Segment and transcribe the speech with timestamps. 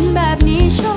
[0.00, 0.95] นแบบนี้ชอบ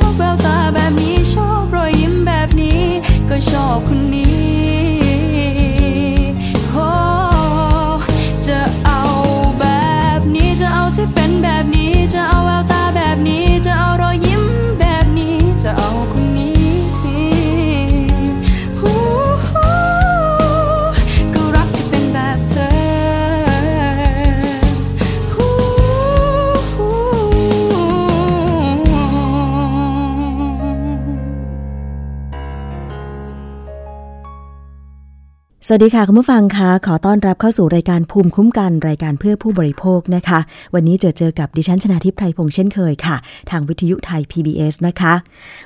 [35.72, 40.40] สวัสดีค่ะ คุณผู้ฟังคะขอต้อนรับเข้าสู่รายการภูมิคุ้มกันรายการเพื่อผู้บริโภคนะคะ
[40.74, 43.16] วันนี้เจอเจอกับดิฉันชนาทิพไพรพงษ์เช่นเคยค่ะ
[43.50, 45.14] ทางวิทยุไทย PBS นะคะ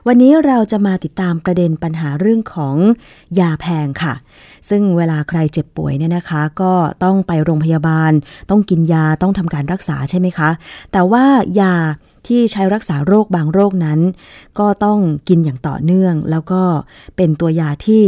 [0.08, 2.76] วันนี้เราจะมาติดตามประเด็นปัญหาเรื่องของ
[3.40, 4.14] ยาแพงค่ะ
[4.70, 8.12] ซึ่งเวลาใครเจ็บป่วยเนี่ยนะคะ ก็ต้องไปโรงพยาบาล
[8.50, 10.50] ต้องกินยาต้องทำการรักษาใช่ไหมคะ
[10.92, 11.26] แต่ว่า
[11.62, 11.76] ยา
[12.28, 14.00] ที่ใช้รักษาโรคบางโรคนั้น
[14.60, 15.00] ก็ต้อง
[15.30, 16.62] กินอย่างต่อเนื่อง แล้วก็
[17.16, 18.04] เป็นตัวยาที่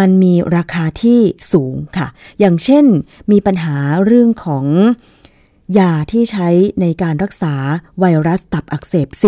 [0.00, 1.20] มันมีราคาที่
[1.52, 2.08] สูงค่ะ
[2.40, 2.84] อย่างเช่น
[3.30, 3.76] มีปัญหา
[4.06, 4.64] เรื่องของ
[5.78, 6.48] ยาที่ใช้
[6.80, 7.54] ในการรักษา
[8.00, 9.24] ไวรัสตับอักเสบ C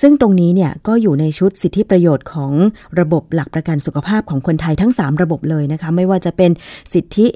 [0.00, 2.52] ซึ่งตรงนี้เนี่ยก็อยู่ในชุดสิทธิประโยชน์ของ
[3.00, 6.50] ระบบหลักประกันสุขภาพของคนไทยทั้ง 3 ระบบเลยนะคะ ไม่ว่าจะเป็น
[6.94, 7.26] สิทธิ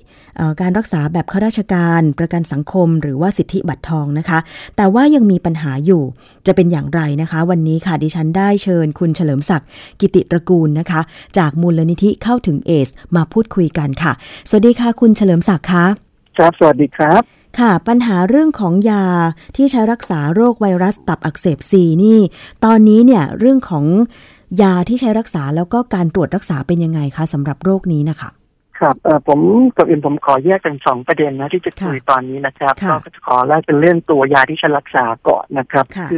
[0.60, 4.38] การรักษาแบบข้าราชการประกันสังคม หรือว่าสิทธิบัตรทองนะคะ
[4.76, 6.02] แต่ว่ายังมีปัญหาอยู่
[6.46, 9.68] จะเป็นอย่างไรนะคะ วันนี้ค่ะดิฉันได้เชิญคุณเฉลิมศักดิ์
[10.00, 11.00] กิติตระกูลนะคะ
[11.38, 14.12] จากมูลนิธิเข้าถึงเอส มาพูดคุยกันค่ะ
[14.48, 15.86] สวัสดีค่ะคุณเฉลิมศักดิ์คะ
[16.36, 19.04] ครับ สวัสดีครับ ค่ะ ปัญหาเรื่องของยา
[19.56, 22.18] ที่ใช้รักษาโรคไวรัสตับอักเสบซีนี่
[22.64, 23.84] ตอนนี้เนี่ยเรื่องของ
[24.62, 28.30] ยาที่ใช้รักษาแล้วก็การตรวจรักษาเป็นยังไงคะสำหรับโรคนี้นะคะ
[28.80, 29.40] ครับเออผม
[29.76, 36.14] กับอื่นผมขอแยกเป็นสองประเด็นนะที่จะคุยค่ะตอนนี้นะครับค่ะก็จะขอแรกเป็นเรื่องตัวยาที่ใช้รักษาก่อนนะครับค่ะอ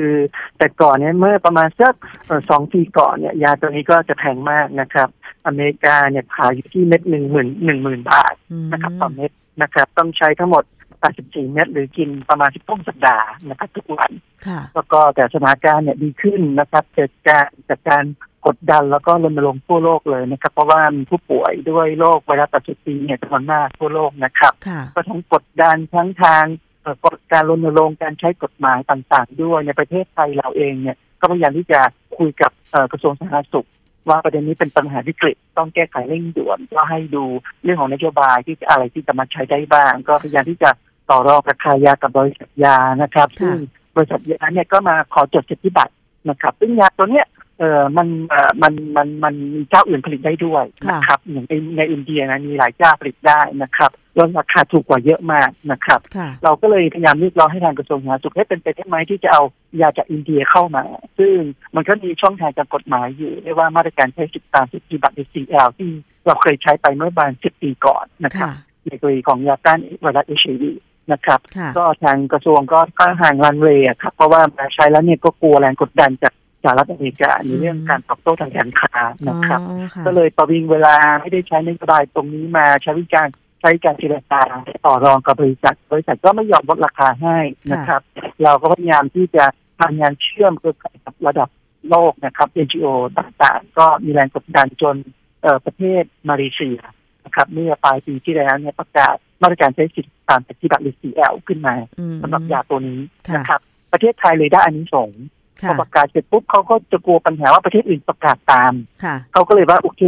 [0.58, 1.94] แต่ก่อนเนี่ยเมื่อประมาณสัก
[2.26, 5.08] เอ่อสองปีก่อนเนี่ยยาตัวนี้ก็จะแพงมากนะครับ
[5.46, 9.30] อเมริกาเนี่ยขายอยู่ที่เม็ดหนึ่งหมื่นหนึ่งหมื่นบาทอืมนะครับต่อเม็ด
[9.62, 10.64] นะครับ ต้องใช้ทั้งหมด
[11.12, 14.10] 84 เม็ดหรือกินประมาณ 12 สัปดาห์นะครับทุกวัน
[14.46, 18.04] ค่ะแล้วก็แต่สถานการณ์เนี่ยดีขึ้นนะครับจากการจากการ
[18.46, 26.44] กดดันแล้วก็รณรงค์ทั่วโลกเลยนะครับ เพราะว่ามีผู้ป่วยด้วยโรคไวรัสตับอักเสบบีเนี่ยจำนวนมากทั่วโลกนะครับค่ะก็ทั้งกดดันทั้งทาง
[26.82, 31.80] เอ่อกฎการรณรงค์การใช้กฎหมายต่างๆ ด้วยในประเทศไทยเราเองเนี่ยก็พยายามที่จะ
[32.16, 33.68] คุยกับเอ่อกระทรวงสาธารณสุข
[34.08, 37.24] ว่าประเด็นนี้เป็นปัญหาวิกฤตต้องแก้ไขเร่งด่วนก็ให้ดู
[37.62, 40.70] เรื่องของนโยบายที่จะอะไรที่จะมาใช้ได้บ้าง ก็พยายามที่จะ
[41.10, 43.56] ต่อรองราคายากับบริษัทยานะครับค่ะซึ่ง
[43.96, 45.92] บริษัทยาเนี่ยก็มาขอจดสิทธิบัตร
[46.28, 47.26] นะครับ ซึ่งยาตัวเนี้ย
[47.58, 59.42] เออมันเออมันมันมันมีเจ้าอื่นผลิตได้ด้วยนะครับอย่างในในอินเดียนะมีหลายเจ้าผลิตได้นะครับแล้วราคาถูกกว่าเยอะมากนะครับค่ะเราก็เลยพยายามเรียกร้องให้ทางกระทรวงสาธารณสุขให้เป็นไปได้ไหมที่จะเอา
[59.80, 60.84] ยาจากอินเดียเข้ามา
[61.18, 61.34] ซึ่ง
[61.74, 65.90] มันก็มีช่องทางจากกฎหมายอยู่เรียกว่ามาตรการใช้สิทธิตามสิทธิบัตร CL ที่
[66.26, 68.52] เราเคยใช้ไปเมื่อประมาณ10ปีก่อนนะครับค่ะ
[68.86, 70.72] ในกรณีของยาต้านไวรัสเอชวี
[71.12, 78.94] นะครับค่ะก็ทางกระทรวงก็ก็ห่างรันเวย์อะครับ เพราะว่ามาใช้แล้วเนี่ยก็กลัวแรงกดดันจากสหรัฐอเมริกาในเรื่องการตอบโต้ทางการค้า
[79.28, 83.28] นะครับอ๋อค่ะก็เลยประวิงเวลาไม่ได้ใช้นโยบายตรงนี้มาใช้วิธีการ
[83.60, 84.42] ใช้การเจรจา
[84.86, 87.38] ต่อรองกับบริษัท บริษัทก็ไม่ยอมลดราคาให้
[87.72, 88.02] นะครับ
[88.42, 89.44] เราก็พยายามที่จะ
[89.80, 91.48] ทำงานเชื่อมเครือข่ายกับระดับ
[91.90, 92.86] โลกนะครับ NGO
[93.18, 94.96] ต่างๆ ก็มีแรงกดดันจน
[95.42, 96.78] เอ่อประเทศมาเลเซีย
[97.24, 103.60] นะครับเมื่อปลายปีที่แล้วเนี่ยประกาศมาตรการใช้สิทธิตามปฏิบัติหรือ CL ขึ้นมาอืมสำหรับยาตัวนี้ค่ะนะครับ
[103.92, 105.22] ประเทศไทยเลยได้อานิสงส์
[105.60, 108.72] พค่ะอประกาศเสร็จปุ๊บเขาก็จะกลัวปัญหาว่าประเทศอื่นประกาศตาม
[109.04, 110.02] ค่ะเขาก็เลยว่าโอเค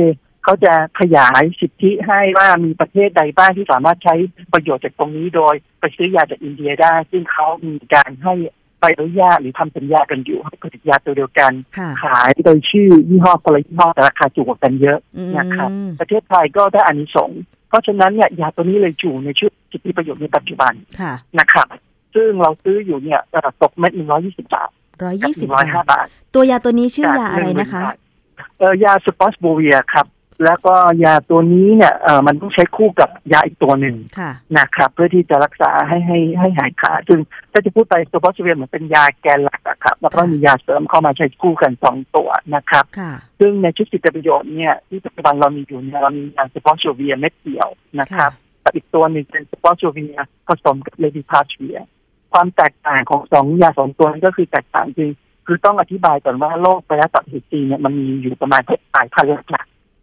[0.44, 4.14] เขาจะขยายสิทธิให้ว่ามีประเทศใดบ้างที่สามารถใช้
[4.52, 8.34] ประโยชน์จากตรงนี้โดยไปซื้อยาจากอินเดียได้ ซึ่งเขามีการให้
[8.80, 15.70] ใบอนุญาตหรือทำสัญญากันอยู่ให้ผลิตยาตัวเดียวกันค่ะขายโดยชื่อยี่ห้อคนละยี่ห้อแต่ราคาถูกกว่ากันเยอะอืมนะครับ
[16.00, 21.66] ประเทศไทยก็ได้อานิสงส์เพราะฉะนั้นเนี่ยยาตัวนี้เลยอยู่ในชื่อสิทธิประโยชน์ในปัจจุบันค่ะนะครับ
[22.14, 24.70] ซึ่งเราซื้ออยู่เนี่ยเอ่อตกเม็ดหนึ่งร้อยยี่สิบบาท
[25.04, 27.82] ร้อยกับยี่หสิบนึ่งร้อยห้าบาทบาท ตัวยาตัวนี้ชื่อยาอะไรนะคะ
[28.58, 30.06] เออยา sofosbuvir ครับ
[30.44, 30.74] แล้วก็
[31.04, 37.20] ยาตัวนี้เนี่ยเออมันต้องใช้คู่กับยาอีกตัวหนึ่งค่ะ นะครับ เพื่อที่จะรักษาให้ให้ให้หายขาดซึ่ง
[37.52, 47.68] ถ้าจะพูดไป sofosbuvir เหมือนเป็นยาแกนหลักอะครับ แล้วก็มียาเสริมเข้ามาใช้คู่กันสองตัวนะครับ ค่ะ ซึ่งในชุดสิทธิประโยชน์เนี่ยที่ปัจจุบันเรามีอยู่เนี่ยเรามียา sofosbuvir เม็ดเดียว
[48.00, 48.32] นะครับ
[48.64, 50.18] กับอีกตัวหนึ่งเป็น sofosbuvir
[50.48, 51.78] ผสมกับ ledipasvir
[52.32, 55.12] ความแตกต่างของสองยาสองตัวนี้ก็คือแตกต่างจริง
[55.48, 59.55] คือต้องอธิบายก่อนว่าโรคไวรัสตับอักเสบบีเนี่ยมันมีอยู่ประมาณหกสายพันธุ์หลัก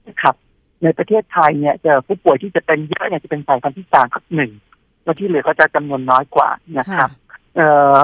[0.03, 0.35] ๆนะครับ
[0.83, 4.51] ในประเทศไทยเนี่ยจะผู้ป่วยที่จะเป็นเยอะเนี่ยจะเป็นสายพันธุ์ที่สามกับหนึ่ง
[5.03, 7.11] แล้วที่เหลือก็จะจำนวนน้อยกว่านะคค่ะรับ
[7.55, 7.97] เอ่อ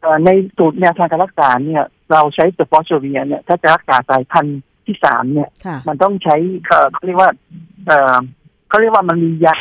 [0.00, 6.36] เอ่อในสูตรแนวทางการรักษาเนี่ย เราใช้สปอร์โชเวียเนี่ยถ้าจะรักษาสายพันธุ์ที่สามเนี่ยค่ะมันต้องใช้
[6.66, 7.30] เอ่อเขาเรียกว่า
[7.86, 8.16] เอ่อ
[8.68, 9.54] เขาเรียกว่ามันมียา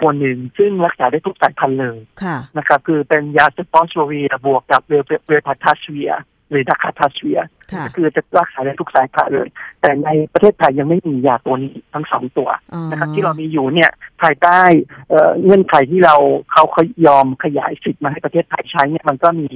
[0.00, 6.12] ตัวหนึ่งซึ่งรักษาได้ทุกสายพันธุ์เลยค่ะนะครับ คือเป็นยา sofosbuvir บวกกับเวล velpatasvir
[6.50, 7.40] หรือ daclatasvir
[7.72, 9.48] ค่ะคือจะรักษาได้ทุกสายพันธุ์เลย
[9.80, 13.90] แต่ในประเทศไทยยังไม่มียาตัวนี้ทั้งสองตัวอ๋อนะครับที่เรามีอยู่เนี่ย
[14.22, 14.60] ภายใต้
[15.08, 16.16] เอ่อเงื่อนไขที่เรา
[16.52, 19.48] เขาเขายอมขยายสิทธิ์มาให้ประเทศไทยใช้เนี่ยมันก็มี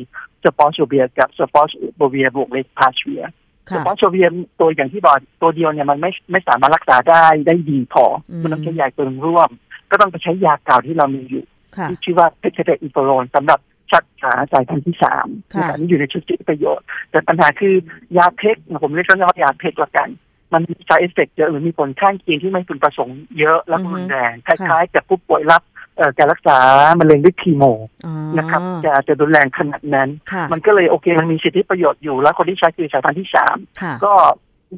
[0.45, 3.33] sofosbuvir กับ sofosbuvir บวก ledipasvir
[3.71, 4.27] ค่ะ sofosbuvir
[4.61, 9.51] ตัวอย่างที่บอกตัวเดียวเนี่ยมันไม่ไม่สามารถรักษาได้ได้ดีพออมมันต้องใช้ยาตัวหนึ่งร่วม
[9.91, 11.45] ก็ต้องไปใช้ยาเก่าที่เรามีอยู่
[11.77, 13.59] ค่ะที่ชื่อว่าเพชรเดอิโฟโรนสำหรับ
[13.95, 17.75] ชักขาสายพันธุ์ที่สามค่ะนะครับนี่อยู่ในชุดสิทธิประโยชน์ แต่ปัญหาคือ
[18.19, 20.09] ยาเพกผมเรียกว่ายาเพกละกัน
[20.53, 25.63] มันมี side effect เยอะหรือมีผลข้างเคียงที่ไม่พึงประสงค์เยอะและรุนแรงคล้ายๆกับผู้ป่วยรับ
[25.97, 26.59] เอ่อการรักษา
[27.01, 27.65] มะเร็งด้วยคีโม
[28.07, 34.13] อ๋อนะครับจะจะรุนแรงขนาดนั้นค่ะมันก็เลยโอเคมันมีสิทธิประโยชน์อยู่ แล้วคนที่ใช้คือสายพันธุ์ที่สามค่ะก็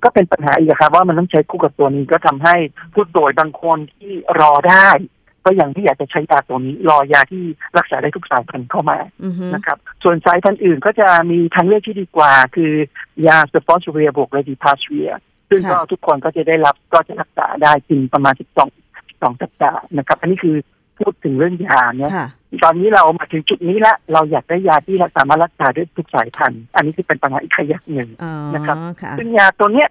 [0.05, 2.55] ก็เป็นปัญหาอีกอะครับว่ามันต้องใช้คู่กับตัวนี้ก็ทำให้
[2.95, 4.89] ผู้ป่วยบางคนที่รอได้
[5.47, 7.45] ก็ยังไม่อยากจะใช้ยาตัวนี้ รอยาที่
[7.79, 12.73] รักษาได้ทุกสายพันธุ์เข้ามาอือฮึนะครับ ส่วนสายพันธุ์อื่นก็จะมีทางเลือกที่ดีกว่า คือ
[13.27, 15.11] ยา sofosbuvir บวก ledipasvir
[15.51, 20.57] ซึ่งก็ทุกคนก็จะได้รับก็จะรักษาได้จริงประมาณ12 12สัปดาห์นะครับ อันนี้คือ
[20.99, 22.29] พูดถึงเรื่องยาเนี่ยค่ะ
[22.65, 29.89] ตอนนี้เรามาถึงจุดนี้ละเราอยากได้ยาที่สามารถรักษาได้ทุกสายพันธุ์ อันนี้คือเป็นปัญหาอีกขยักหนึ่งอ๋อนะครับค่ะซึ่งยาตัวเนี้ย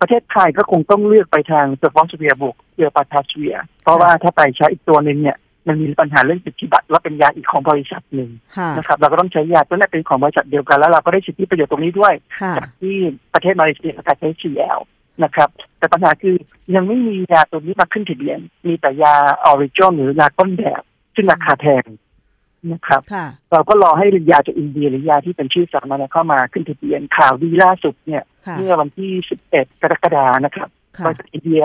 [0.00, 5.36] ประเทศไทยก็คงต้องเลือกไปทาง sofosbuvir บวก velpatasvir เพราะว่าถ้าไปใช้อีกตัวหนึ่งเนี่ย
[5.66, 12.96] มันมีปัญหาเรื่องสิทธิบัตรว่าเป็นยาอีกของบริษัทหนึ่งค่ะนะครับเราก็ต้องใช้ยาตัวนั้นเป็นของบริษัทเดียวกันแล้วเราก็ได้สิทธิประโยชน์ตรงนี้ด้วยค่ะจากที่
[13.34, 14.78] ประเทศมาเลเซียประกาศใช้ CL
[15.24, 16.34] นะครับแต่ปัญหาคือ
[16.74, 20.82] ยังไม่มียาตัวนี้มาขึ้นทะเบียน มีแต่ยา original หรือยาต้นแบบ
[21.14, 21.84] ซึ่งราคาแพง
[22.72, 29.10] นะครับค่ะเราก็รอให้ยาจากอินเดียหรือยาที่เป็นชื่อสามัญเข้ามาขึ้นทะเบียนข่าวดีล่าสุดเนี่ยค่ะเมื่อวันที่
[29.46, 31.64] 11 กรกฎานะครับค่ะบริษัทอินเดีย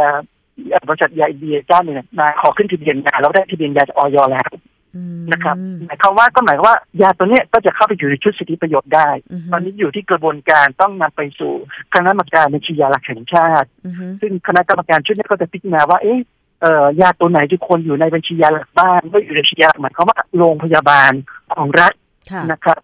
[0.87, 4.49] บริษัทยาอินเดียเจ้าหนึ่งมาขอขึ้นทะเบียนยาแล้วได้ทะเบียนยาจากออยแล้ว
[4.95, 11.53] อืมนะครับหมายความว่าก็หมายความว่ายาตัวเนี้ยก็จะเข้าไปอยู่ในชุดสิทธิประโยชน์ได้อือฮึตอนนี้อยู่ที่กระบวนการต้องนำไปสู่
[11.93, 16.19] คณะกรรมการบัญชียาหลักแห่งชาติอือฮึซึ่งคณะกรรมการชุดนี้ก็จะพิจารณาว่าเอ๊ะ
[16.63, 21.11] เอ่อยาตัวไหนที่ควรอยู่ในบัญชียาหลักบ้านก็อยู่ในบัญชียาหลักหมายความว่าโรงพยาบาล
[21.53, 21.93] ของรัฐ
[22.31, 22.77] ค่ะนะครับ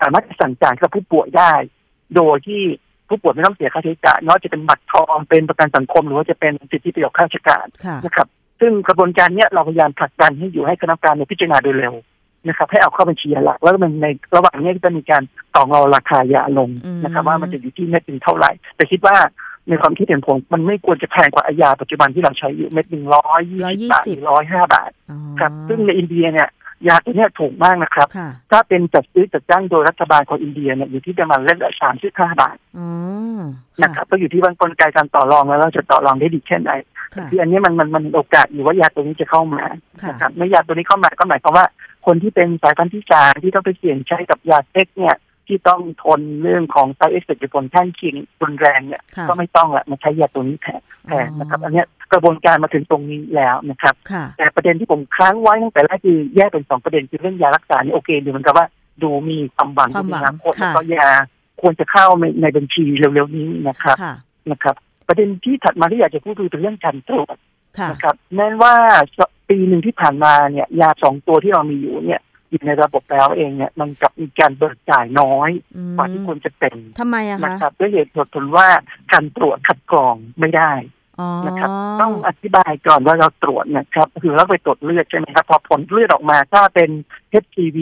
[0.00, 1.52] สามารถจะสั่งจ่ายกับผู้ป่วยได้
[2.16, 2.62] โดยที่
[3.08, 8.26] ผู้ป่วยไม่ต้องเสียค่าใช้จ่ายไม่ว่าจะเป็นบัตรทองเป็นประกันสังคม หรือว่าจะเป็นสิทธิประโยชน์ข้าราชการค่ะนะครับ
[8.60, 11.94] ซึ่งกระบวนการเนี้ยเราพยายามผลักดันให้อยู่ให้คณะกรรมการในยพิจารณาโดยเร็ว
[12.48, 14.06] นะครับให้เอาเข้าบัญชียาหลัก แล้วมันใน
[14.36, 15.22] ระหว่างเนี้ยก็จะมีการ
[15.54, 16.70] ต่อรองราคายาลง
[17.04, 19.16] นะครับ ว่ามันจะอยู่ที่เม็ดหนึ่งเท่าไหร่ แต่คิดว่า
[19.68, 26.48] ในความคิดเห็นผมมันไม่ควรจะแพงกว่ายาปัจจุบันที่เราใช้อยู่เม็ดหนึ่งร้อยยี่สิบบาทหรือร้อยห้าบาทอ๋อครับซึ่งในอินเดียเนี่ย
[26.88, 32.88] ยาตัวเนี้ยถูกมากนะครับค่ะถ้าเป็นจัดซื้อจัดจ้างโดยรัฐบาลของอินเดียเนี่ยอยู่ที่ประมาณเม็ดละสามสิบห้าบาทอ๋อ
[33.82, 36.70] นะครับก็อยู่ที่ว่ากลไกการต่อรองแล้วเราจะต่อรองได้ดีแค่ไหน
[37.14, 39.64] ค่ะที่อันนี้มันมันมันโอกาสอยู่ว่ายาตัวนี้จะเข้ามา
[40.02, 41.66] ค่ะนะครับเมื่อยาตัวนี้เข้ามาก็หมายความว่า
[42.06, 45.14] คนที่เป็นสายพันธุ์ที่สามที่ต้องไปเสี่ยงใช้กับยาฉีดเนี่ย
[45.48, 58.66] ที่ต้องทนเรื่องของ side effect ผลข้างเคียงรุนแรงเนี่ยค่ะก็ไม่ต้องละมาใช้ยาตัวนี้แทนแทนนะครับ อันเนี้ยกระบวนการมาถึงตรงนี้แล้วนะครับค่ะแต่ประเด็นที่ผมค้างไว้ตั้งแต่แรกคือแยกเป็นสองประเด็นคือเรื่องยารักษานี่โอเคดูเหมือนกับว่า
[59.02, 61.08] ดูมีความหวังความหวังในอนาคตค่ะแล้วก็ยา
[61.60, 64.14] ควรจะเข้าในในบัญชีเร็วๆนี้นะครับค่ะ
[64.50, 64.74] นะครับ
[65.08, 67.36] ประเด็นที่ถัดมาที่อยากจะพูดคือเป็นเรื่องการตรวจ
[67.78, 68.74] ค่ะนะครับแม้ว่า
[69.48, 78.68] ปีหนึ่งที่ผ่านมาเนี่ยยาสองตัวที่เรามีอยู่เนี่ย อยู่ในระบบแล้วเองเนี่ยมันกลับมีการเบิกจ่ายน้อยอืมกว่าที่ควรจะเป็นทำไมอะนะคะครับด้วยเหตุผลว่า
[79.12, 80.72] การตรวจคัดกรองไม่ได้
[81.20, 86.90] อ๋อนะครับต้องอธิบายก่อนว่าเราตรวจนะครับคือเราไปตรวจเลือดใช่ไหมครับพอผลเลือดออกมาถ้าเป็น
[87.42, 87.78] HPV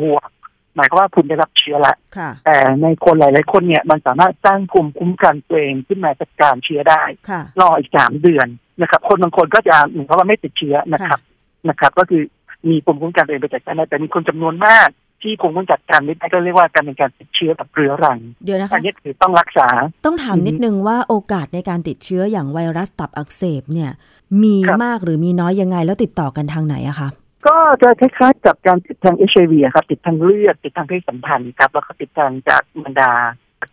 [0.00, 0.28] บวก
[0.76, 8.48] หมายความว่าคุณได้รับเชื้อละค่ะแต่ในคนหลาย ๆ คนเนี่ยมันสามารถสร้างภูมิคุ้มกันตัวเองขึ้นมาจัดการเชื้อได้ค่ะรออีกสามเดือน
[8.80, 11.20] นะครับ คนบางคนก็จะเหมือนกับว่าไม่ติดเชื้อนะครับ
[11.68, 12.22] นะครับ ก็คือ
[12.68, 14.88] มีภูมิคุ้มกันตัวเองไปจัดการได้แต่มีคนจำนวนมาก
[15.22, 19.68] ที่ภูมิคุ้มกันจัดการไม่ได้ก็เรียกว่าการเป็นการติดเชื้อแบบเรื้อรังเดี๋ยวนะอัคะนนี้คือต้องรักษา
[20.04, 23.90] ต้องถามอือฮึนิดนึงว่าโอกาสในการติดเชื้ออย่างไวรัสตับอักเสบเนี่ย
[24.42, 27.08] มีครับมากหรือมีน้อยยังไงแล้วติดต่อกันทางไหนอะคะ
[27.46, 33.12] ก็จะคล้ายๆกับการติดทางเอชไอวีครับ ติดทางเลือดติดทางเพศสัมพันธ์ครับ แล้วก็ติดทางจากมารดา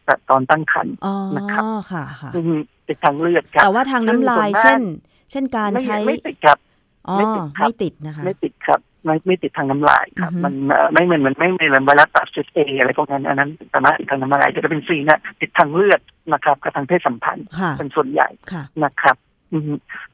[0.07, 2.53] จากตอนตั้งครรภ์อ๋อนะครับค่ะค่ะอืม
[2.87, 6.72] ติดทางเลือดครับแต่ว่าทางน้ำลายซึ่งส่วนมากเช่น เช่นการไม่ใช้ไม่ติดครับอ๋อ
[7.17, 15.99] ไม่ติดครับไม่ติดนะคะ ไม่ติดครับ ไม่ไม่ติดทางน้ำลายครับอือฮึมันเอ่อไม่เหมือนเหมือนไม่เหมือนไวรัสตับเชื้อเออะไรพวกนั้นอันนั้นสามารถติดทางน้ำลายจะเป็นซีนะติดทางเลือด
[16.33, 19.15] นะครับกับทางเพศสัมพันธ์ค่ะเป็นส่วนใหญ่ค่ะนะครับ
[19.51, 19.71] อืม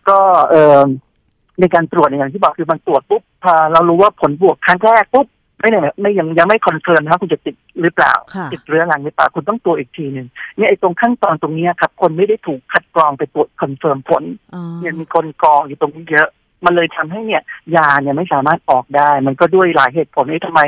[0.10, 0.20] ก็
[0.50, 0.82] เอ่อ
[1.60, 5.28] ในการตรวจเนี่ยอย่างที่บอกคือมันตรวจปุ๊บพอเรารู้ว่าผลบวกครั้งแรกปุ๊บ
[5.60, 10.28] ไม่เนี่ยไม่ยังยังไม่ confirm นะครับคุณจะติดหรือเปล่าค่ะติดเรื้อรังหรือเปล่าคุณต้องตรวจอีกทีหนึ่ง
[10.58, 16.30] เนี่ยไอ้ตรงขั้นตอนตรงเนี้ยครับ คนไม่ได้ถูกคัดกรองไปตรวจ confirm ผลอ๋อเนี่ยมีคนกรองอยู่ตรงนี้เยอะ
[16.66, 17.42] มันเลยทำให้เนี่ย
[17.76, 20.62] ยาเนี่ยไม่สามารถออกได้ มันก็ด้วยหลายเหตุผลที่ทำไม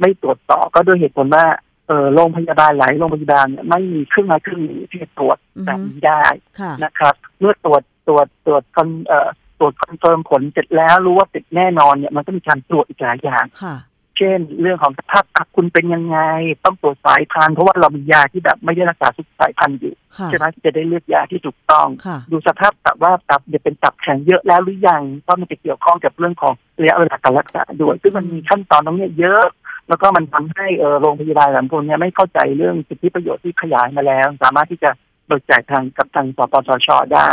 [0.00, 1.46] ไม่ตรวจต่อก็ด้วยเหตุผลว่า
[1.88, 6.24] เออโรงพยาบาลหลายโรงพยาบาลเนี่ยไม่มีเครื่องไม้เครื่องมือที่จะตรวจอือฮึแบบนี้ได้
[6.60, 13.76] ค่ะนะครับ เมื่อตรวจตรวจตรวจคอนเอ่อตรวจ confirm ผลเสร็จแล้วรู้ว่าติดแน่นอนเนี่ยมันก็มีการตรวจอีกหลายอย่างค่ะ
[14.18, 16.18] เช่น เรื่องของสภาพตับคุณเป็นยังไง
[16.64, 29.44] ต้องตรวจสายพันธุ์เพราะว่าเรามียาที่แบบไม่ได้รักษาทุกสายพันธุ์อยู่ค่ะใช่ไหมที่จะได้เลือกยาที่ถูกต้องค่ะดูสภาพตับว่าตับเนี่ยเป็นตับแข็งเยอะแล้วหรือยังเพราะมันจะเกี่ยวข้องกับเรื่องของระยะเวลาการรักษาด้วยซึ่งมันมีขั้นตอนตรงเนี้ยเยอะ
[29.88, 34.90] แล้วก็มันทำให้เออโรงพยาบาลหลายคนเนี่ยไม่เข้าใจเรื่องสิทธิประโยชน์ที่ขยายมาแล้ว สามารถที่จะ
[35.26, 37.28] เบิกจ่ายทางกับทางสปสชได้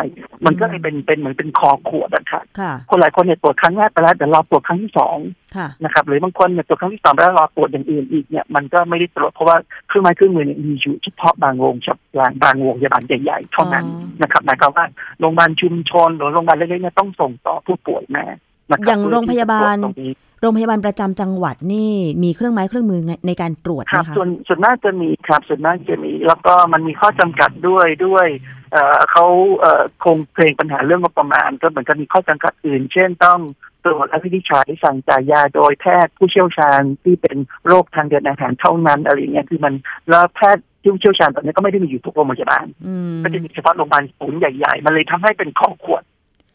[0.45, 5.17] มันก็เลยเป็นเป็นเหมือนเป็นคอขวดอะค่ะค่ะคนหลายคนเนี่ยตรวจครั้งแรกไปแล้วแต่รอตรวจครั้งที่สอง
[5.55, 9.57] ค่ะนะครับหรือบางคนเนี่ยตรวจครั้งที่สองไปแล้วรอตรวจอย่างอื่นอีกเนี่ยมันก็ไม่ได้ตรวจเพราะว่า
[9.88, 14.85] เครื่องไม้เครื่องมือเนี่ยมีอยู่เฉพาะบางโรงพยาบาลบางโรงพยาบาลใหญ่ๆเท่านั้นอ๋อนะครับหมายความว่า
[15.19, 18.25] โรงพยาบาลชุมชนหรือโรงพยาบาลเล็กๆเนี่ยต้องส่งต่อผู้ป่วยมา
[18.71, 19.75] นะครับอย่างโรงพยาบาล
[20.45, 21.91] รงนี้โรงพยาบาลประจำจังหวัดนี่
[22.23, 28.27] มีเครื่องไม้เครื่องมือในการตรวจคไหมรับคะส่วนส่วนมากจะมีครับส่วนมากจะมี แล้วก็มันมีข้อจำกัดด้วยด้วย
[28.71, 29.25] เอ่อเขา
[29.59, 33.39] เอ่อคงเพลงปัญหาเรื่องงบประมาณ ก็เหมือนกับมีข้อจำกัดอื่น เช่นต้อง
[33.85, 39.73] ตรวจและวินิจฉัยสั่งจ่ายยาโดยแพทย์ผู้เชี่ยวชาญที่เป็นโรคทางเดินอาหารเท่านั้นอะไรอย่างเงี้ยคือมัน
[40.09, 42.65] แล้วแพทย์ที่เชี่ยวชาญแบบนี้ก็ไม่ได้มีอยู่ทุกโรงพยาบาล
[43.13, 46.03] มก็จะมีเฉพาะโรงพยาบาลศูนย์ใหญ่ๆ มันเลยทำให้เป็นข้อขวด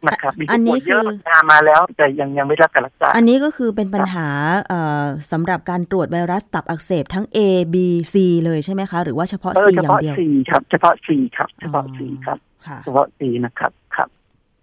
[0.07, 4.29] นะครับมีอันผู้นี้ป่วยเยอะคือตามมาแล้ว แต่ยังยังไม่ได้รับการรักษา อันนี้ก็คือเป็นปัญหา
[4.69, 7.39] เอ่อสำหรับการตรวจไวรัสตับอักเสบทั้ง A
[7.75, 7.77] B
[8.13, 8.15] C
[8.45, 14.09] เลยใช่ไหมคะ หรือว่าเฉพาะเอ C อเฉอย่างพาะเดียวสี่ครับ เฉพาะสี่ครับ เฉพาะอ๋อสี่ครับค่ะเฉพาะสี่นะครับครับ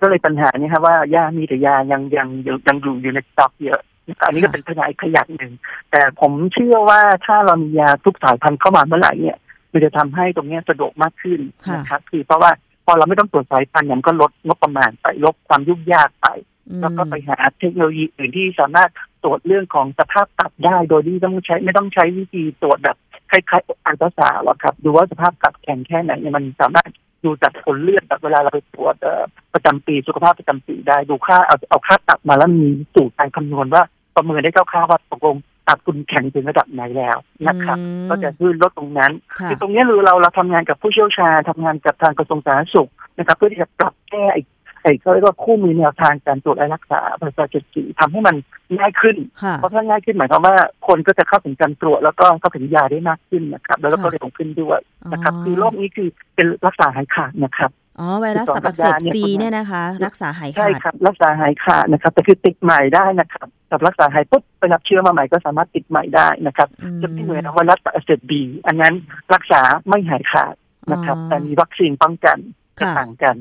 [0.01, 5.51] ก็เลยปัญหานี้ครับว่ายามีแต่ยายังยังยังยังอยู่อยู่ในสต็อกเยอะนะครับอันนี้ก็เป็นปัญหาอีกขยักหนึ่ง
[5.91, 9.37] แต่ผมเชื่อว่าถ้าเรามียาทุกสายพันธุ์เข้ามาเมื่อไหร่เนี่ย
[9.71, 12.51] มันจะทำให้ตรงเนี้ยสะดวกมากขึ้นค่ะนะครับคือเพราะว่า
[12.85, 16.27] พอเราไม่ต้องตรวจสายพันธุ์เนี่ยมันก็ลดงบประมาณไปลดความยุ่งยากไป
[16.69, 18.91] อืมแล้วก็ไปหาเทคโนโลยีอื่นที่สามารถ
[19.23, 22.97] ตรวจเรื่องของสภาพตับได้โดยที่ต้องใช้ไม่ต้องใช้วิธีตรวจแบบ
[23.31, 26.89] คล้ายๆอัลตราซาวด์หรอกครับดูว่าสภาพตับแข็งแค่ไหนเนี่ยมันสามารถ
[27.23, 29.23] ดูจากผลเลือดแบบเวลาเราไปตรวจเอ่อ
[29.53, 33.83] ประจำปีสุขภาพประจำปีได้ดูค่าเอาเอาค่าตับมาแล้วมีสูตรการคำนวณว่า
[34.15, 37.17] ประเมินได้คร่าวๆว่าตกลง ตับคุณแข็งถึงระดับไหนแล้ว
[37.47, 44.41] นะครับอืมก็จะช่วยลดตรงนั้นค่ะคือตรงเนี้ยคือเราเราทำงานกับผู้เชี่ยวชาญทำงานกับทางกระทรวงสาธารณสุขนะครับ เพื่อที่จะปรับแก้ไอ้
[44.83, 48.35] ไอ้เขาเรียกว่าคู่มือแนวทางการตรวจและรักษาประชาชนสีทำให้มัน
[48.77, 50.55] ง่ายขึ้นค่ะเพราะถ้าง่ายขึ้นหมายความว่า
[50.87, 54.79] คนก็จะเข้าถึงการตรวจแล้วก็เข้าถึงยาได้มากขึ้นนะครับ แล้วก็ค่ะเร็วขึ้นด้วย
[55.11, 68.93] นะครับ คือโรคนี้คือเป็นรักษาหายขาดนะครับ อ๋อไวรัสตับอักเสบคือสองสัปดาห์เนี่ย C คุณเนี่ยนะคะ รักษาหายใช่ขาดครับรักษาหายขาดนะครับแต่คือติดใหม่ได้นะครับกับรักษาหายปุ๊บไปรับเชื้อมาใหม่ก็สามารถติดใหม่ได้นะครับอืมจะไม่เหมือนไวรัสตับอักเสบบีอันนั้น
[69.33, 70.55] รักษาไม่หายขาด
[70.91, 72.37] นะครับอ๋อแต่มีวัคซีนป้องกัน
[72.79, 73.35] จะค่ะต่างกัน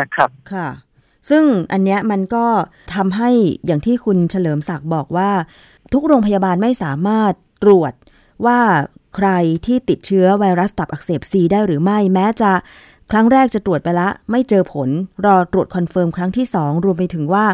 [0.00, 0.68] นะครับค่ะ
[1.30, 2.46] ซึ่งอันเนี้ยมันก็
[2.94, 3.30] ทำให้
[3.66, 5.30] อย่างที่คุณเฉลิมศักดิ์บอกว่า
[5.92, 7.92] ทุกโรงพยาบาลไม่สามารถตรวจ
[8.46, 8.60] ว่า
[9.16, 9.28] ใคร
[9.66, 12.52] ที่ติดเชื้อไวรัสตับอักเสบซีได้หรือไม่แม้จะ
[13.12, 14.88] ครั้งแรกจะตรวจไปละ ไม่เจอผล
[15.26, 17.44] รอตรวจ confirm ครั้งที่สองรวมไปถึงว่า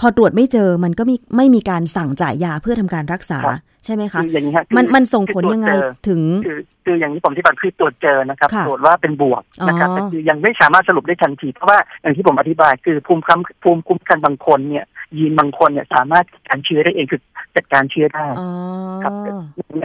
[0.00, 14.84] พอตรวจไม่เจอมันก็มีไม่มีการสั่งจ่ายยาเพื่อทำการรักษาครับใช่ไหมคะคืออย่างนี้ฮะคือมันมันส่งผลคือตรวจยังไงเจอถึงคือคืออย่างที่ผมที่บอกคือตรวจเจอนะครับค่ะตรวจว่าเป็นบวกนะครับอ๋อแต่คือยังไม่สามารถสรุปได้ทันที เพราะว่าอย่างที่ผมอธิบายคือภูมิคุ้มภูมิคุ้มกันบางคนเนี่ย
[15.16, 17.20] ยีนบางคนเนี่ยสามารถจัดการเชื้อได้เองคือ
[17.56, 18.48] จัดการเชื้อได้อ๋อ
[19.02, 19.12] ครับ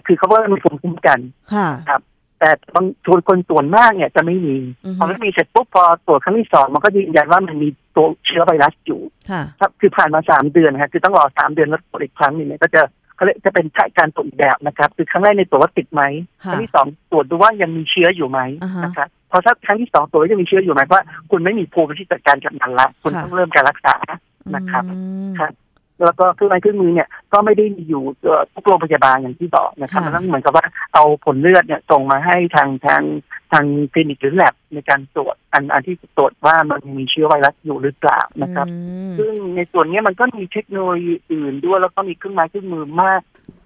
[0.07, 1.19] คือเขาว่ามีภูมิคุ้มกัน
[1.53, 1.69] ค่ะ
[2.39, 12.81] แต่บางชนคนส่วนมากเนี่ยจะไม่มีอือฮึพอไม่มีเสร็จปุ๊บพอตรวจครั้งที่สองมันก็ยืนยันว่ามันมีตัวเชื้อไวรัสอยู่ค่ะครับคือผ่านมาสามเดือนนะครับคือต้องรอสามเดือนแล้วตรวจอีกครั้งหนึงเนี่ยก็จะ
[13.15, 13.65] เขาเรียกจะเป็น
[13.97, 16.01] การตรวจอีกแบบนะครับ คือครั้งแรกในตรวจว่าติดไหม
[16.43, 23.95] คค่ะรั้งที่สองตรวจดูว่ายังมีเชื้ออยู่ไหมอ่าฮะนะครับพอถ้าครั้งที่สองตรวจว่ายังมีเชื้ออยู่ไหมเพราะว่า คุณไม่มีภูมิที่จัดการกับมันละคุณค่ะต้องเริ่มการรักษา
[24.55, 24.97] นะครับอื
[25.29, 25.51] มครับ
[26.03, 33.03] แล้วก็เครื่องไม้เครื่องมือเนี่ยก็ไม่ได้มีอยู่เอ่อทุกโรงพยาบาลอย่างที่บอกนะครับค่ะมันต้องเหมือนกับว่าเอาผลเลือดเนี่ยส่งมาให้ทางทาง
[33.51, 38.75] ทางคลินิกหรือแลบในการตรวจอันอันที่ตรวจว่ามันมีเชื้อไวรัสอยู่หรือเปล่านะครับอื
[39.11, 43.21] มซึ่งในส่วนเนี้ยมันก็มีเทคโนโลยีอื่นด้วยแล้วก็มีเครื่องไม้เครื่องมือมาก